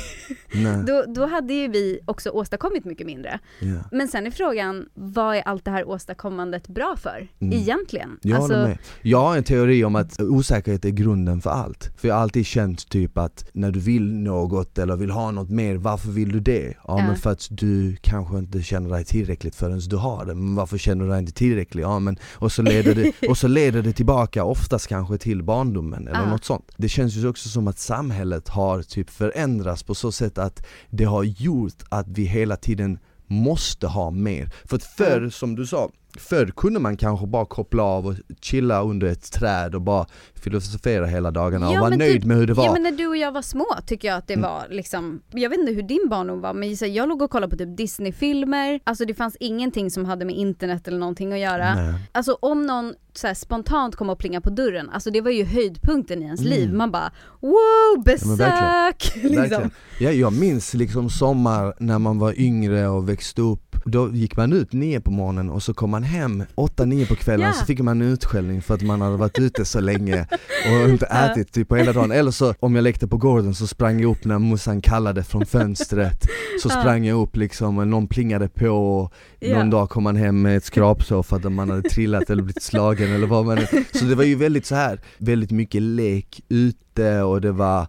[0.87, 3.39] Då, då hade ju vi också åstadkommit mycket mindre.
[3.59, 3.67] ja.
[3.91, 7.27] Men sen är frågan, vad är allt det här åstadkommandet bra för?
[7.39, 7.53] Mm.
[7.59, 8.19] Egentligen?
[8.21, 8.77] Jag Alltså, med.
[9.01, 11.89] Jag har en teori om att osäkerhet är grunden för allt.
[11.97, 15.49] För jag har alltid känt typ att när du vill något eller vill ha något
[15.49, 16.73] mer, varför vill du det?
[16.87, 17.07] Ja, Ja.
[17.07, 20.35] men för att du kanske inte känner dig tillräckligt förrän du har det.
[20.35, 21.83] Men varför känner du dig inte tillräcklig?
[21.83, 26.07] Ja, men, och, så leder det, och så leder det tillbaka oftast kanske till barndomen
[26.07, 26.29] eller Ja.
[26.29, 26.71] något sånt.
[26.77, 31.03] Det känns ju också som att samhället har typ förändrats på så sätt att det
[31.05, 34.49] har gjort att vi hela tiden måste ha mer.
[34.65, 38.81] För att förr, som du sa, förr kunde man kanske bara koppla av och chilla
[38.83, 40.05] under ett träd och bara
[40.39, 42.65] filosofera hela dagarna och Ja, vara men nöjd typ- med hur det var.
[42.65, 44.49] Ja men när du och jag var små tycker jag att det Mm.
[44.49, 47.57] var liksom, jag vet inte hur din barndom var men jag låg och kollade på
[47.57, 51.75] typ Disney-filmer, alltså det fanns ingenting som hade med internet eller någonting att göra.
[51.75, 51.93] Nej.
[52.11, 56.21] Alltså om någon så spontant kom och plinga på dörren, alltså det var ju höjdpunkten
[56.21, 56.53] i ens Mm.
[56.53, 56.73] liv.
[56.73, 57.11] Man bara
[57.41, 59.11] wow, besök!
[59.15, 59.35] liksom.
[59.35, 59.71] Verkligen.
[59.99, 64.53] Ja, jag minns liksom sommar när man var yngre och växte upp Då gick man
[64.53, 67.53] ut nio på morgonen och så kom man hem åtta, nio på kvällen Ja.
[67.53, 70.26] så fick man en utskällning för att man hade varit ute så länge
[70.65, 72.11] och inte ätit typ på hela dagen.
[72.11, 75.45] Eller så om jag lekte på gården så sprang jag upp när morsan kallade från
[75.45, 76.27] fönstret.
[76.61, 80.41] Så sprang jag upp liksom och någon plingade på och någon dag kom man hem
[80.41, 83.57] med ett skrapsår för att man hade trillat eller blivit slagen eller vad man
[83.93, 87.87] Så det var ju väldigt så här väldigt mycket lek ute och det var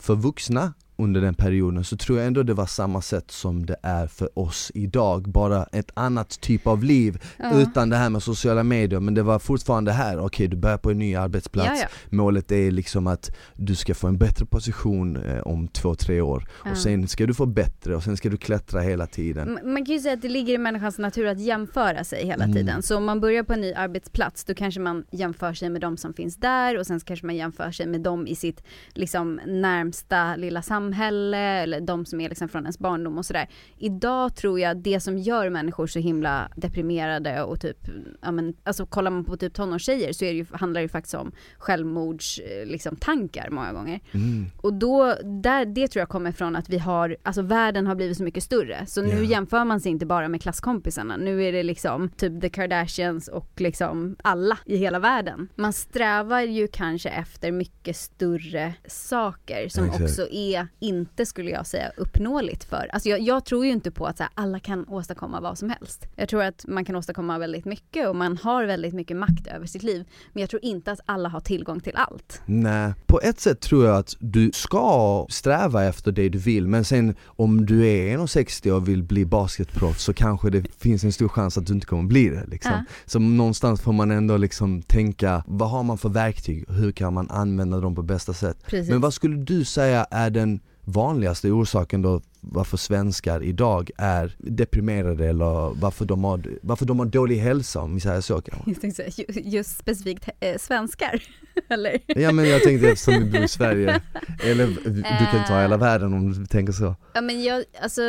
[0.00, 0.72] för vuxna
[1.02, 4.38] under den perioden så tror jag ändå det var samma sätt som det är för
[4.38, 7.60] oss idag, bara ett annat typ av liv Ja.
[7.60, 10.90] utan det här med sociala medier men det var fortfarande här, okej du börjar på
[10.90, 12.16] en ny arbetsplats, Ja, ja.
[12.16, 16.48] målet är liksom att du ska få en bättre position eh, om två, tre år
[16.70, 19.58] och sen ska du få bättre och sen ska du klättra hela tiden.
[19.64, 22.56] Man kan ju säga att det ligger i människans natur att jämföra sig hela Mm.
[22.56, 22.82] tiden.
[22.82, 25.96] Så om man börjar på en ny arbetsplats då kanske man jämför sig med de
[25.96, 28.62] som finns där och sen kanske man jämför sig med dem i sitt
[28.94, 33.48] liksom närmsta lilla samhälle eller de som är liksom från ens barndom och sådär.
[33.78, 37.78] Idag tror jag det som gör människor så himla deprimerade och typ,
[38.22, 40.88] ja men alltså kollar man på typ tonårstjejer så är det ju, handlar det ju
[40.88, 44.00] faktiskt om självmords eh, liksom, tankar många gånger.
[44.12, 44.46] Mm.
[44.56, 48.16] Och då, där, det tror jag kommer från att vi har, alltså världen har blivit
[48.16, 48.86] så mycket större.
[48.86, 49.22] Så nu Ja.
[49.22, 53.50] jämför man sig inte bara med klasskompisarna, nu är det liksom typ the Kardashians och
[53.56, 55.48] liksom alla i hela världen.
[55.54, 60.02] Man strävar ju kanske efter mycket större saker som Exakt.
[60.04, 62.90] också är, inte skulle jag säga, uppnåeligt för.
[62.92, 66.06] Alltså jag, jag tror ju inte på att här, alla kan åstadkomma vad som helst.
[66.16, 69.66] Jag tror att man kan åstadkomma väldigt mycket och man har väldigt mycket makt över
[69.66, 70.04] sitt liv.
[70.32, 72.42] Men jag tror inte att alla har tillgång till allt.
[72.46, 76.84] Nej, på ett sätt tror jag att du ska sträva efter det du vill men
[76.84, 81.28] sen om du är 1,60 och vill bli basketproffs så kanske det finns en stor
[81.28, 82.72] chans att du inte kommer bli det liksom.
[82.72, 82.84] Ja.
[83.06, 86.64] Så någonstans får man ändå liksom tänka, vad har man för verktyg?
[86.68, 88.56] Hur kan man använda dem på bästa sätt?
[88.66, 88.90] Precis.
[88.90, 90.60] Men vad skulle du säga är den
[90.90, 97.06] vanligaste orsaken då varför svenskar idag är deprimerade eller varför de har, varför de har
[97.06, 98.70] dålig hälsa om vi säger så kanske?
[98.70, 99.10] Jag tänkte
[99.40, 101.22] just specifikt eh, svenskar,
[101.68, 101.98] eller?
[102.06, 104.00] Ja men jag tänkte eftersom vi bor i Sverige,
[104.44, 106.94] eller du kan ta hela världen om du tänker så.
[107.14, 108.02] Ja men jag, alltså,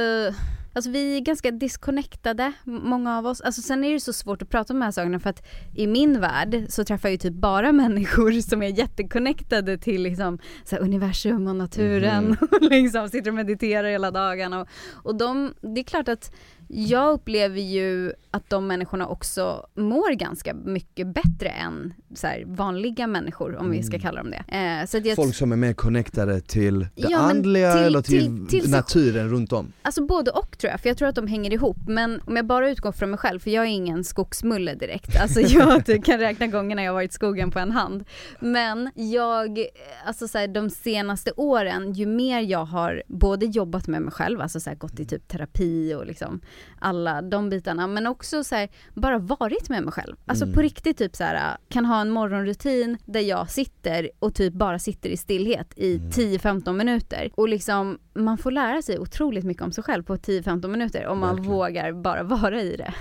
[0.74, 3.42] alltså vi är ganska disconnectade, många av oss.
[3.42, 5.44] Alltså sen är det så svårt att prata om de här sakerna för att
[5.76, 10.40] i min värld så träffar jag ju typ bara människor som är jätteconnectade till liksom
[10.64, 12.38] så universum och naturen Mhm.
[12.52, 14.62] och liksom sitter och mediterar hela dagarna.
[14.62, 16.32] Och, och de, det är klart att
[16.74, 23.08] jag upplever ju att de människorna också mår ganska mycket bättre än så här, vanliga
[23.08, 24.02] människor om vi ska Mm.
[24.02, 24.58] kalla dem det.
[24.58, 28.48] Eh, så jag, Folk som är mer connectade till det Ja, andliga till- eller till,
[28.48, 29.72] till- till naturen runt om.
[29.82, 31.78] Alltså både och tror jag, för jag tror att de hänger ihop.
[31.88, 35.22] Men om jag bara utgår från mig själv, för jag är ingen skogsmulle direkt.
[35.22, 38.04] Alltså jag kan räkna gångerna jag varit i skogen på en hand.
[38.40, 39.66] Men jag,
[40.06, 44.42] alltså så här, de senaste åren, ju mer jag har både jobbat med mig själv,
[44.42, 46.42] alltså så här, gått i typ terapi och liksom
[46.80, 50.16] alla de bitarna, men också så här, bara varit med mig själv.
[50.26, 50.56] Alltså Mm.
[50.56, 54.80] på riktigt typ så här, kan ha en morgonrutin där jag sitter och typ bara
[54.80, 56.10] sitter i stillhet i Mm.
[56.12, 57.32] 10-15 minuter.
[57.36, 61.20] Och liksom, man får lära sig otroligt mycket om sig själv på 10-15 minuter om
[61.20, 61.52] man Verkligen.
[61.52, 62.94] vågar bara vara i det.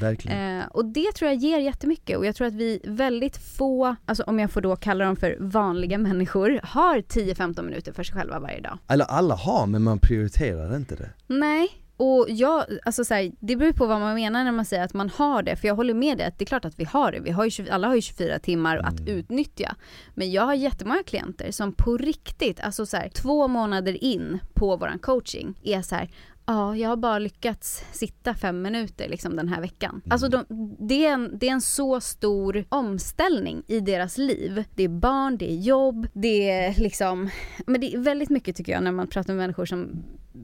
[0.00, 0.58] Verkligen.
[0.60, 4.22] Eh, och det tror jag ger jättemycket och jag tror att vi väldigt få, alltså
[4.22, 8.38] om jag får då kalla dem för vanliga människor, har 10-15 minuter för sig själva
[8.40, 8.78] varje dag.
[8.88, 11.10] Eller alla har men man prioriterar inte det.
[11.26, 11.68] Nej,
[12.00, 14.94] och jag, alltså så här, det beror på vad man menar när man säger att
[14.94, 17.12] man har det, för jag håller med dig att det är klart att vi har
[17.12, 19.14] det, vi har ju, 20 alla har ju 24 timmar att Mm.
[19.18, 19.76] utnyttja.
[20.14, 24.76] Men jag har jättemånga klienter som på riktigt, alltså så här, två månader in på
[24.76, 26.10] våran coaching är så här,
[26.52, 30.02] Ja, jag har bara lyckats sitta fem minuter liksom den här veckan.
[30.10, 30.44] Alltså de,
[30.78, 34.64] det, är en, det är en så stor omställning i deras liv.
[34.74, 37.30] Det är barn, det är jobb, det är liksom,
[37.66, 39.88] men det är väldigt mycket tycker jag när man pratar med människor som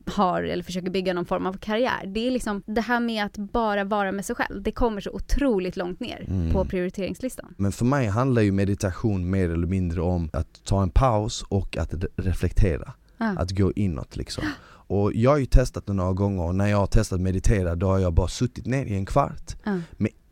[0.06, 2.06] har eller försöker bygga någon form av karriär.
[2.06, 4.62] Det är liksom det här med att bara vara med sig själv.
[4.62, 6.52] Det kommer så otroligt långt ner Mm.
[6.52, 7.54] på prioriteringslistan.
[7.58, 11.76] Men för mig handlar ju meditation mer eller mindre om att ta en paus och
[11.76, 12.92] att re- reflektera.
[13.18, 13.26] Ja.
[13.38, 14.44] Att gå inåt liksom.
[14.86, 17.86] Och jag har ju testat det några gånger och när jag har testat meditera då
[17.86, 19.56] har jag bara suttit ner i en kvart.
[19.64, 19.80] Ja.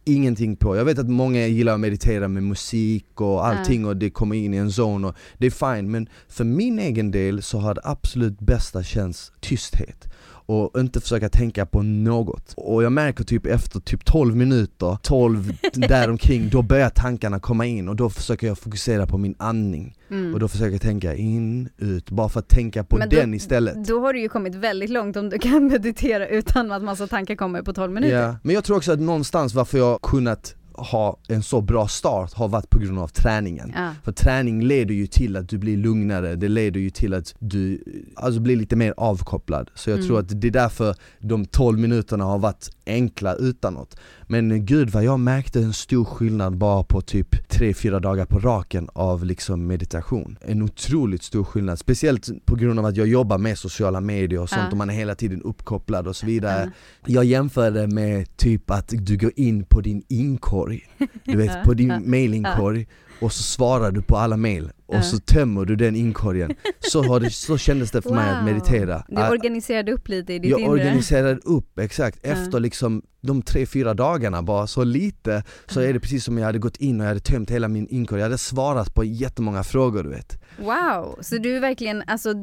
[0.06, 0.76] Ingenting på.
[0.76, 4.54] Jag vet att många gillar att meditera med musik och allting och det kommer in
[4.54, 7.80] i en zon och det är fine men för min egen del så har det
[7.84, 10.08] absolut bästa känts tysthet
[10.46, 12.54] och inte försöka tänka på något.
[12.56, 17.88] Och jag märker typ efter typ 12 minuter, 12 däromkring, då börjar tankarna komma in
[17.88, 19.96] och då försöker jag fokusera på min andning.
[20.10, 20.34] Mm.
[20.34, 23.34] Och då försöker jag tänka in, ut, bara för att tänka på Men då- den
[23.34, 23.86] istället.
[23.88, 27.34] Då har du ju kommit väldigt långt om du kan meditera utan att massa tankar
[27.34, 28.16] kommer på 12 minuter.
[28.22, 32.32] Ja, men jag tror också att någonstans varför jag kunnat ha en så bra start
[32.34, 33.72] har varit på grund av träningen.
[33.76, 33.90] Ja.
[34.04, 37.84] För träning leder ju till att du blir lugnare, det leder ju till att du
[38.16, 39.70] alltså blir lite mer avkopplad.
[39.74, 40.08] Så jag Mm.
[40.08, 43.96] tror att det är därför de 12 minuterna har varit enkla utan något.
[44.26, 48.88] Men gud vad jag märkte en stor skillnad bara på typ 3-4 dagar på raken
[48.92, 50.38] av liksom meditation.
[50.40, 54.48] En otroligt stor skillnad, speciellt på grund av att jag jobbar med sociala medier och
[54.48, 54.70] sånt Ja.
[54.70, 56.64] och man är hela tiden uppkopplad och så vidare.
[56.64, 57.12] Ja.
[57.12, 60.80] Jag jämför det med typ att du går in på din inkorg,
[61.24, 62.00] du vet på din Ja.
[62.00, 62.86] mailinkorg
[63.20, 64.70] och så svarar du på alla mail.
[64.98, 66.54] Och så tömmer du den inkorgen.
[66.80, 68.44] Så, har det, så kändes det för mig att Wow.
[68.44, 69.04] meditera.
[69.08, 70.70] Du organiserade upp lite i ditt jag inre.
[70.70, 76.00] organiserade upp, exakt, efter liksom de tre, fyra dagarna bara så lite så är det
[76.00, 78.38] precis som jag hade gått in och jag hade tömt hela min inkorg, jag hade
[78.38, 80.38] svarat på jättemånga frågor du vet.
[80.58, 82.34] Wow, så du verkligen, alltså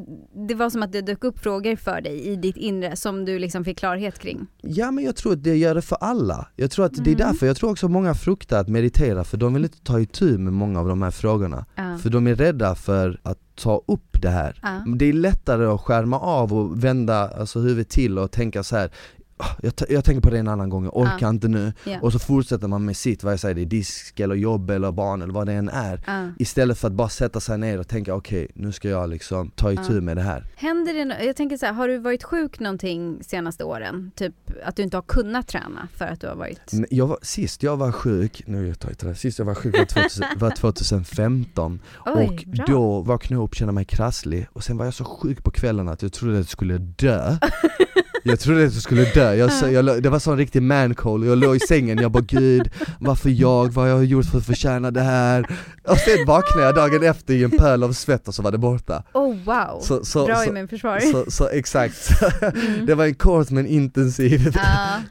[0.48, 3.40] det var som att det dök upp frågor för dig i ditt inre som du
[3.40, 4.48] liksom fick klarhet kring?
[4.62, 6.48] Ja men jag tror att det gör det för alla.
[6.56, 7.28] Jag tror att det är Mm.
[7.28, 10.54] därför jag tror också många fruktar att meditera för de vill inte ta itu med
[10.54, 11.66] många av de här frågorna.
[11.76, 11.98] Ja.
[11.98, 14.60] För de är rädda för att ta upp det här.
[14.64, 14.84] Ja.
[14.96, 18.92] Det är lättare att skärma av och vända alltså, huvudet till och tänka så här.
[19.42, 21.30] "Ah, jag, jag tänker på det en annan gång, jag orkar Ja.
[21.30, 21.74] inte nu.
[21.84, 22.00] Ja.
[22.02, 24.92] Och så fortsätter man med sitt, vad jag säger, det är disk eller jobb eller
[24.92, 26.02] barn eller vad det än är.
[26.08, 26.28] Ja.
[26.40, 29.72] Istället för att bara sätta sig ner och tänka okej, nu ska jag liksom ta
[29.72, 30.02] itu Ja.
[30.02, 30.46] med det här.
[30.56, 34.12] Händer det, no- jag tänker så här, har du varit sjuk någonting senaste åren?
[34.16, 34.34] Typ
[34.66, 36.72] att du inte har kunnat träna för att du har varit...
[36.90, 39.78] Jag var, sist jag var sjuk, nu tar jag inte det, sist jag var sjuk
[39.78, 42.66] var, 2000, var 2015 Oj, och bra.
[42.68, 45.90] då vaknade jag upp kände mig krasslig och sen var jag så sjuk på kvällen
[45.90, 47.38] att jag trodde att jag skulle dö
[48.24, 51.56] Jag trodde att jag skulle dö, jag, jag, det var sån riktig man-cold, jag låg
[51.56, 52.70] i sängen, jag bara gud,
[53.00, 55.46] varför jag, vad har jag gjort för att förtjäna det här?
[55.88, 58.58] Och sen vaknade jag dagen efter i en pöl av svett och så var det
[58.58, 59.04] borta.
[59.14, 61.00] Oh wow, så, så, bra så, immunförsvar.
[61.00, 62.10] så, så exakt,
[62.42, 62.86] Mm.
[62.86, 64.64] det var en kort men intensiv Ja.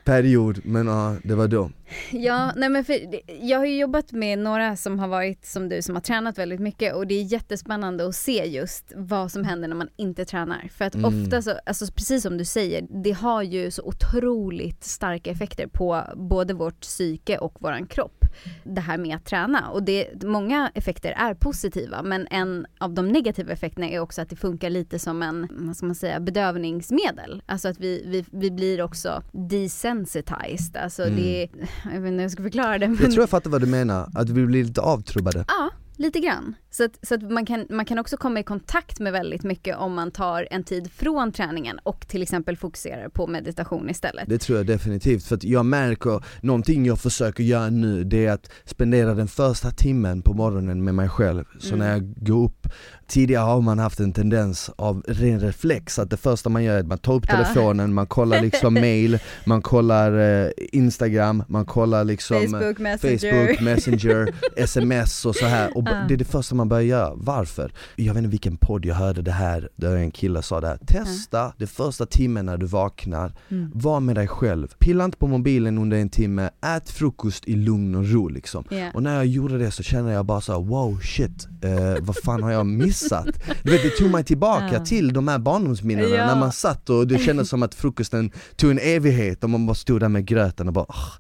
[0.04, 1.70] period, men ja, det var då
[2.10, 2.96] Ja, nej men för
[3.40, 6.60] jag har ju jobbat med några som har varit som du som har tränat väldigt
[6.60, 10.68] mycket och det är jättespännande att se just vad som händer när man inte tränar.
[10.72, 11.24] För att Mm.
[11.24, 16.02] ofta så, alltså precis som du säger, det har ju så otroligt starka effekter på
[16.16, 18.19] både vårt psyke och våran kropp.
[18.64, 23.08] Det här med att träna och det, många effekter är positiva men en av de
[23.08, 27.42] negativa effekterna är också att det funkar lite som en, vad ska man säga, bedövningsmedel.
[27.46, 31.16] Alltså att vi, vi, vi blir också desensitized, alltså Mm.
[31.16, 31.48] det
[31.84, 33.66] jag vet inte hur jag ska förklara det men Jag tror jag fattar vad du
[33.66, 36.54] menar, att vi blir lite avtrubbade ja, lite grann.
[36.72, 39.76] Så att, så att man, kan, man kan också komma i kontakt med väldigt mycket
[39.76, 44.24] om man tar en tid från träningen och till exempel fokuserar på meditation istället.
[44.28, 48.32] Det tror jag definitivt, för att jag märker, någonting jag försöker göra nu det är
[48.32, 51.44] att spendera den första timmen på morgonen med mig själv.
[51.58, 51.78] Så Mm.
[51.78, 52.66] när jag går upp,
[53.06, 56.80] tidigare har man haft en tendens av ren reflex att det första man gör är
[56.80, 57.36] att man tar upp Ja.
[57.36, 63.46] telefonen, man kollar liksom mail, man kollar eh, Instagram, man kollar liksom Facebook Messenger.
[63.46, 65.76] Facebook, Messenger, sms och så här.
[65.76, 66.04] Och Ja.
[66.08, 67.12] det är det första man börjar göra.
[67.14, 67.72] Varför?
[67.96, 70.78] Jag vet inte vilken podd jag hörde det här, där en kille sa det här.
[70.86, 73.70] Testa det första timmen när du vaknar, Mm.
[73.74, 74.68] var med dig själv.
[74.78, 78.64] Pilla inte på mobilen under en timme, ät frukost i lugn och ro liksom.
[78.70, 78.90] Ja.
[78.94, 82.16] Och när jag gjorde det så kände jag bara så här: wow shit, eh, vad
[82.16, 83.26] fan har jag missat?
[83.62, 84.84] Du vet det tog mig tillbaka Ja.
[84.84, 86.26] till de här barndomsminnena Ja.
[86.26, 89.74] när man satt och det kändes som att frukosten tog en evighet och man bara
[89.74, 91.14] stod där med gröten och bara "Åh."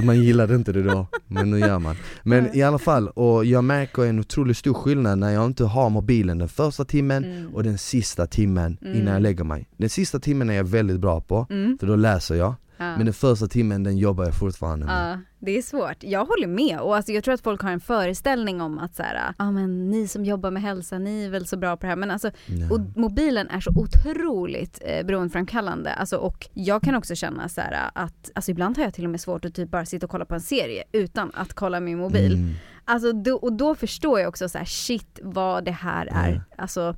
[0.00, 1.96] För man gillade inte det då, men nu gör man.
[2.22, 5.90] Men i alla fall, och jag märker en otroligt stor skillnad när jag inte har
[5.90, 7.54] mobilen den första timmen Mm.
[7.54, 8.96] och den sista timmen Mm.
[8.96, 9.68] innan jag lägger mig.
[9.76, 11.78] Den sista timmen är jag väldigt bra på, Mm.
[11.80, 12.54] för då läser jag.
[12.78, 15.12] Men den första timmen den jobbar jag fortfarande med.
[15.12, 15.96] Ja, det är svårt.
[16.00, 19.02] Jag håller med och alltså jag tror att folk har en föreställning om att så
[19.02, 21.88] här, ja men ni som jobbar med hälsa, ni är väl så bra på det
[21.88, 21.96] här.
[21.96, 22.30] Men alltså
[22.70, 25.92] och mobilen är så otroligt eh, beroendeframkallande.
[25.92, 29.10] Alltså, och jag kan också känna så här att, alltså ibland har jag till och
[29.10, 31.98] med svårt att typ bara sitta och kolla på en serie utan att kolla min
[31.98, 32.34] mobil.
[32.34, 32.54] Mm.
[32.84, 36.32] Alltså då, och då förstår jag också så här, shit vad det här är.
[36.32, 36.62] Ja.
[36.62, 36.96] Alltså,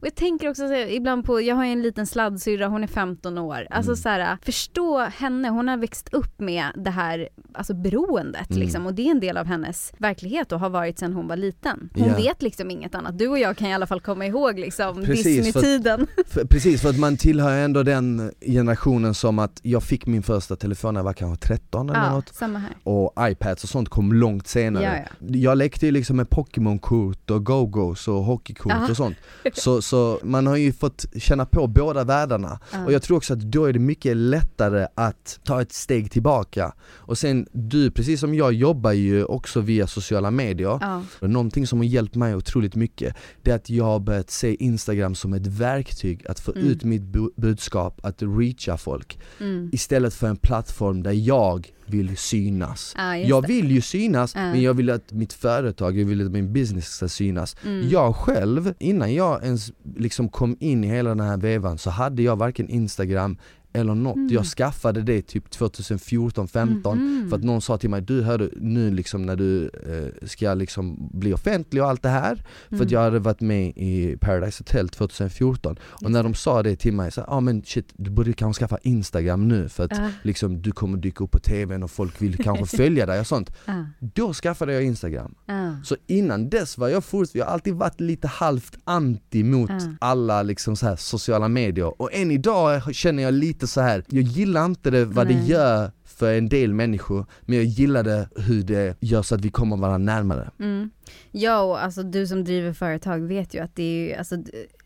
[0.00, 2.86] och jag tänker också så ibland på, jag har ju en liten sladdsyrra, hon är
[2.86, 3.66] 15 år.
[3.70, 3.96] Alltså Mm.
[3.96, 8.62] så här, förstå henne, hon har växt upp med det här alltså beroendet Mm.
[8.62, 8.86] liksom.
[8.86, 11.90] Och det är en del av hennes verklighet och har varit sedan hon var liten.
[11.94, 12.16] Hon Ja.
[12.16, 13.18] vet liksom inget annat.
[13.18, 16.06] Du och jag kan i alla fall komma ihåg liksom Disney-tiden.
[16.50, 20.94] Precis, för att man tillhör ändå den generationen som att jag fick min första telefon
[20.94, 22.70] när jag var kanske 13 eller Ja, något samma här.
[22.84, 25.06] och iPads och sånt kom långt senare.
[25.20, 28.90] Ja, Jag lekte ju liksom med Pokémon-kort och Go-Go's och hockeykort Ja.
[28.90, 29.16] och sånt.
[29.54, 32.60] Så, så man har ju fått känna på båda världarna.
[32.72, 32.84] Ja.
[32.84, 36.72] Och jag tror också att då är det mycket lättare att ta ett steg tillbaka.
[36.94, 40.78] Och sen du, precis som jag, jobbar ju också via sociala medier.
[40.80, 41.02] Ja.
[41.20, 44.64] Och Någonting som har hjälpt mig otroligt mycket, det är att jag har börjat se
[44.64, 46.66] Instagram som ett verktyg att få Mm.
[46.66, 49.18] ut mitt bu- budskap, att reacha folk.
[49.40, 49.70] Mm.
[49.72, 52.94] Istället för en plattform där jag vill synas.
[53.16, 54.40] Just Jag vill ju synas, Ja.
[54.40, 57.56] men jag vill att mitt företag, jag vill att min business ska synas.
[57.64, 57.88] Mm.
[57.88, 62.22] Jag själv, innan jag ens liksom kom in i hela den här vevan så hade
[62.22, 63.36] jag varken Instagram
[63.72, 64.16] eller något.
[64.16, 64.28] Mm.
[64.32, 67.28] Jag skaffade det typ 2014, 15 Mhm.
[67.30, 71.08] för att någon sa till mig, du hörde nu liksom när du eh, ska liksom
[71.12, 72.34] bli offentlig och allt det här
[72.68, 72.88] För att Mm.
[72.92, 77.12] jag hade varit med i Paradise Hotel 2014 Och när de sa det till mig,
[77.12, 80.62] så ja ah, men shit du borde kanske skaffa Instagram nu för att Ja, liksom
[80.62, 83.84] du kommer dyka upp på tvn och folk vill kanske följa dig och sånt ja,
[84.14, 85.76] Då skaffade jag Instagram ja.
[85.84, 90.42] så innan dess var jag fortfarande, jag har alltid varit lite halvt anti mot alla
[90.42, 94.04] liksom så här sociala medier och än idag känner jag lite så här.
[94.08, 95.50] jag gillar inte det vad det Nej.
[95.50, 99.50] gör för en del människor men jag gillar det hur det gör så att vi
[99.50, 100.50] kommer varandra närmare.
[100.58, 100.90] Mm.
[101.32, 104.36] Ja och alltså du som driver företag vet ju att det är ju, alltså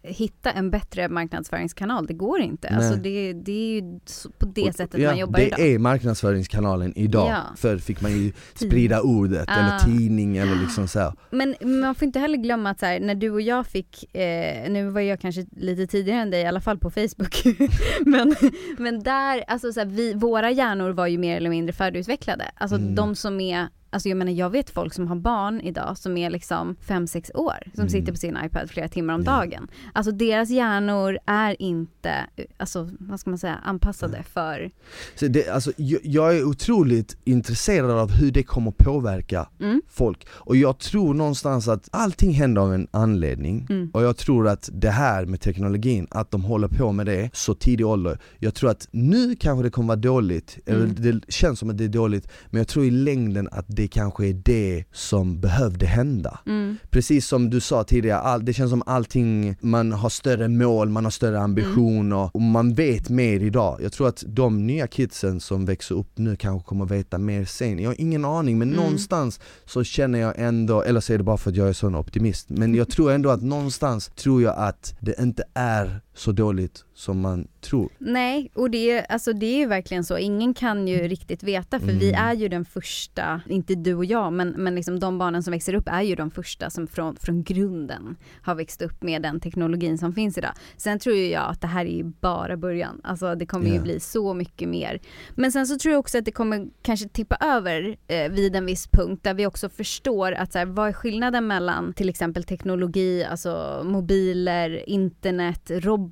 [0.02, 2.68] hitta en bättre marknadsföringskanal, det går inte.
[2.70, 2.78] Nej.
[2.78, 3.98] Alltså det, det är ju
[4.38, 5.60] på det Och- sättet ja, man jobbar det idag.
[5.60, 7.40] är marknadsföringskanalen idag, Ja.
[7.56, 9.52] förr fick man ju sprida ordet Ah.
[9.58, 11.12] eller tidning eller liksom så här.
[11.30, 14.70] Men man får inte heller glömma att så här, när du och jag fick, eh,
[14.70, 17.42] nu var jag kanske lite tidigare än dig i alla fall på Facebook,
[18.06, 18.34] men,
[18.78, 22.44] men där, alltså så här, vi, våra hjärnor var ju mer eller mindre färdigutvecklade.
[22.54, 22.94] Alltså Mm.
[22.94, 26.30] de som är Alltså jag menar jag vet folk som har barn idag som är
[26.30, 27.88] liksom 5-6 år som Mm.
[27.88, 29.32] sitter på sin iPad flera timmar om Ja.
[29.32, 29.68] dagen.
[29.92, 32.14] Alltså deras hjärnor är inte,
[32.56, 34.70] alltså vad ska man säga, anpassade för,
[35.14, 40.26] Så det, alltså, jag, jag är otroligt intresserad av hur det kommer påverka mm, folk
[40.30, 44.70] och jag tror någonstans att allting händer av en anledning mm, och jag tror att
[44.72, 48.70] det här med teknologin, att de håller på med det så tidig ålder Jag tror
[48.70, 50.94] att nu kanske det kommer vara dåligt, eller Mm.
[50.98, 54.26] det känns som att det är dåligt Men jag tror i längden att det kanske
[54.26, 56.38] är det som behövde hända.
[56.46, 60.88] Mm, Precis som du sa tidigare, all, det känns som allting, man har större mål,
[60.88, 63.78] man har större ambitioner och man vet mer idag.
[63.82, 67.78] Jag tror att de nya kidsen som växer upp nu kanske kommer veta mer sen.
[67.78, 68.84] Jag har ingen aning men Mm.
[68.84, 71.94] någonstans så känner jag ändå, eller så är det bara för att jag är sån
[71.94, 76.84] optimist Men jag tror ändå att någonstans tror jag att det inte är så dåligt
[76.94, 80.18] som man tror Nej, och det är, alltså det är ju verkligen så.
[80.18, 82.24] Ingen kan ju riktigt veta för vi Mm.
[82.28, 85.74] är ju den första, inte du och jag, men, men liksom de barnen som växer
[85.74, 89.98] upp är ju de första som från, från grunden har växt upp med den teknologin
[89.98, 90.52] som finns idag.
[90.76, 93.00] Sen tror ju jag att det här är ju bara början.
[93.04, 93.82] Alltså det kommer ju Ja.
[93.82, 95.00] bli så mycket mer.
[95.34, 98.66] Men sen så tror jag också att det kommer kanske tippa över eh, vid en
[98.66, 102.44] viss punkt där vi också förstår att så här, vad är skillnaden mellan till exempel
[102.44, 106.03] teknologi, alltså mobiler, internet, robotar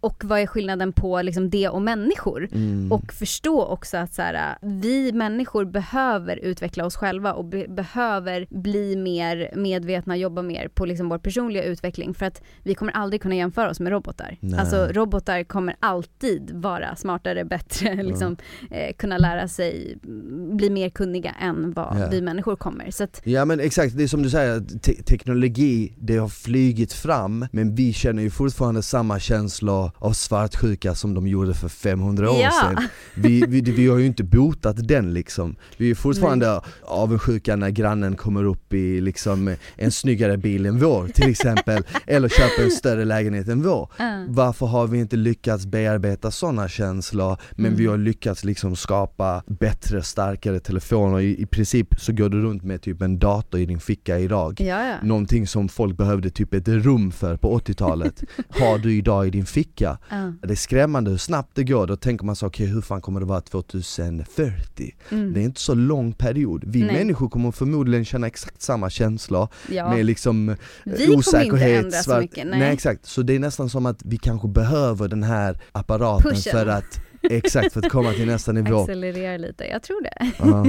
[0.00, 2.48] och vad är skillnaden på liksom det och människor?
[2.52, 2.92] Mm.
[2.92, 8.46] Och förstå också att så här, vi människor behöver utveckla oss själva och be- behöver
[8.50, 12.92] bli mer medvetna och jobba mer på liksom vår personliga utveckling för att vi kommer
[12.92, 14.36] aldrig kunna jämföra oss med robotar.
[14.40, 14.60] Nej.
[14.60, 18.36] Alltså robotar kommer alltid vara smartare, bättre, liksom,
[18.70, 22.08] eh, kunna lära sig, mm, bli mer kunniga än vad Ja.
[22.10, 22.90] vi människor kommer.
[22.90, 26.92] Så att, Ja men exakt, det är som du säger, te- teknologi, det har flygit
[26.92, 32.30] fram men vi känner ju fortfarande samma känslor av svartsjuka som de gjorde för 500
[32.30, 32.50] år Ja.
[32.50, 32.84] sedan.
[33.14, 35.56] Vi, vi, vi har ju inte botat den liksom.
[35.76, 41.08] Vi är fortfarande avundsjuka när grannen kommer upp i liksom en snyggare bil än vår
[41.08, 43.88] till exempel Eller köper en större lägenhet än vår.
[43.98, 47.78] Eh, varför har vi inte lyckats bearbeta sådana känslor men Mm.
[47.78, 51.20] vi har lyckats liksom skapa bättre, starkare telefoner?
[51.20, 54.60] I, I princip så går du runt med typ en dator i din ficka idag.
[54.60, 54.94] Ja, ja.
[55.02, 59.46] Någonting som folk behövde typ ett rum för på 80-talet har du idag i din
[59.46, 60.32] ficka Ja.
[60.42, 63.20] Det är skrämmande hur snabbt det går, då tänker man så okej hur fan kommer
[63.20, 64.94] det vara 2040?
[65.10, 65.32] Mm.
[65.32, 66.96] Det är inte så lång period, vi Nej.
[66.96, 69.94] människor kommer förmodligen känna exakt samma känslor ja.
[69.94, 72.58] med liksom Vi kommer inte osäkerhet, ändra så mycket, nej.
[72.58, 72.72] nej.
[72.72, 76.52] exakt, så det är nästan som att vi kanske behöver den här apparaten Pushen.
[76.52, 80.32] för att Exakt, för att komma till nästa nivå Accelerera lite, jag tror det.
[80.38, 80.66] ja.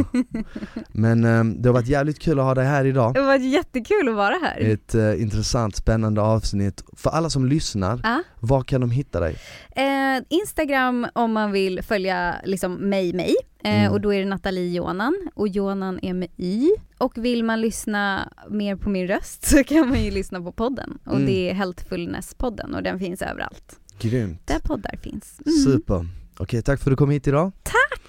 [0.88, 4.10] Men eh, det har varit jävligt kul att ha dig här idag Det var jättekul
[4.10, 4.60] att vara här.
[4.60, 8.24] Ett eh, intressant, spännande avsnitt För alla som lyssnar, Ja.
[8.40, 9.36] var kan de hitta dig?
[9.76, 13.36] Eh, Instagram om man vill följa liksom mig, mig.
[13.64, 13.92] Eh, Mm.
[13.92, 16.70] Och då är det Nathalie Jonan och Jonan är med Y.
[16.98, 20.98] Och vill man lyssna mer på min röst så kan man ju lyssna på podden.
[21.06, 21.26] Och Mm.
[21.26, 23.80] det är Healthfulness-podden och den finns överallt.
[24.00, 25.40] Grymt, Där poddar finns.
[25.46, 25.58] Mm.
[25.58, 26.08] super
[26.40, 27.52] Okej, tack för att du kom hit idag.
[27.64, 28.02] Tack!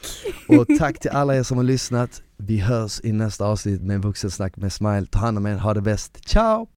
[0.48, 2.22] Och tack till alla er som har lyssnat.
[2.36, 5.06] Vi hörs i nästa avsnitt med Vuxensnack med Smile.
[5.10, 6.68] Ta hand om er, ha det bäst, ciao!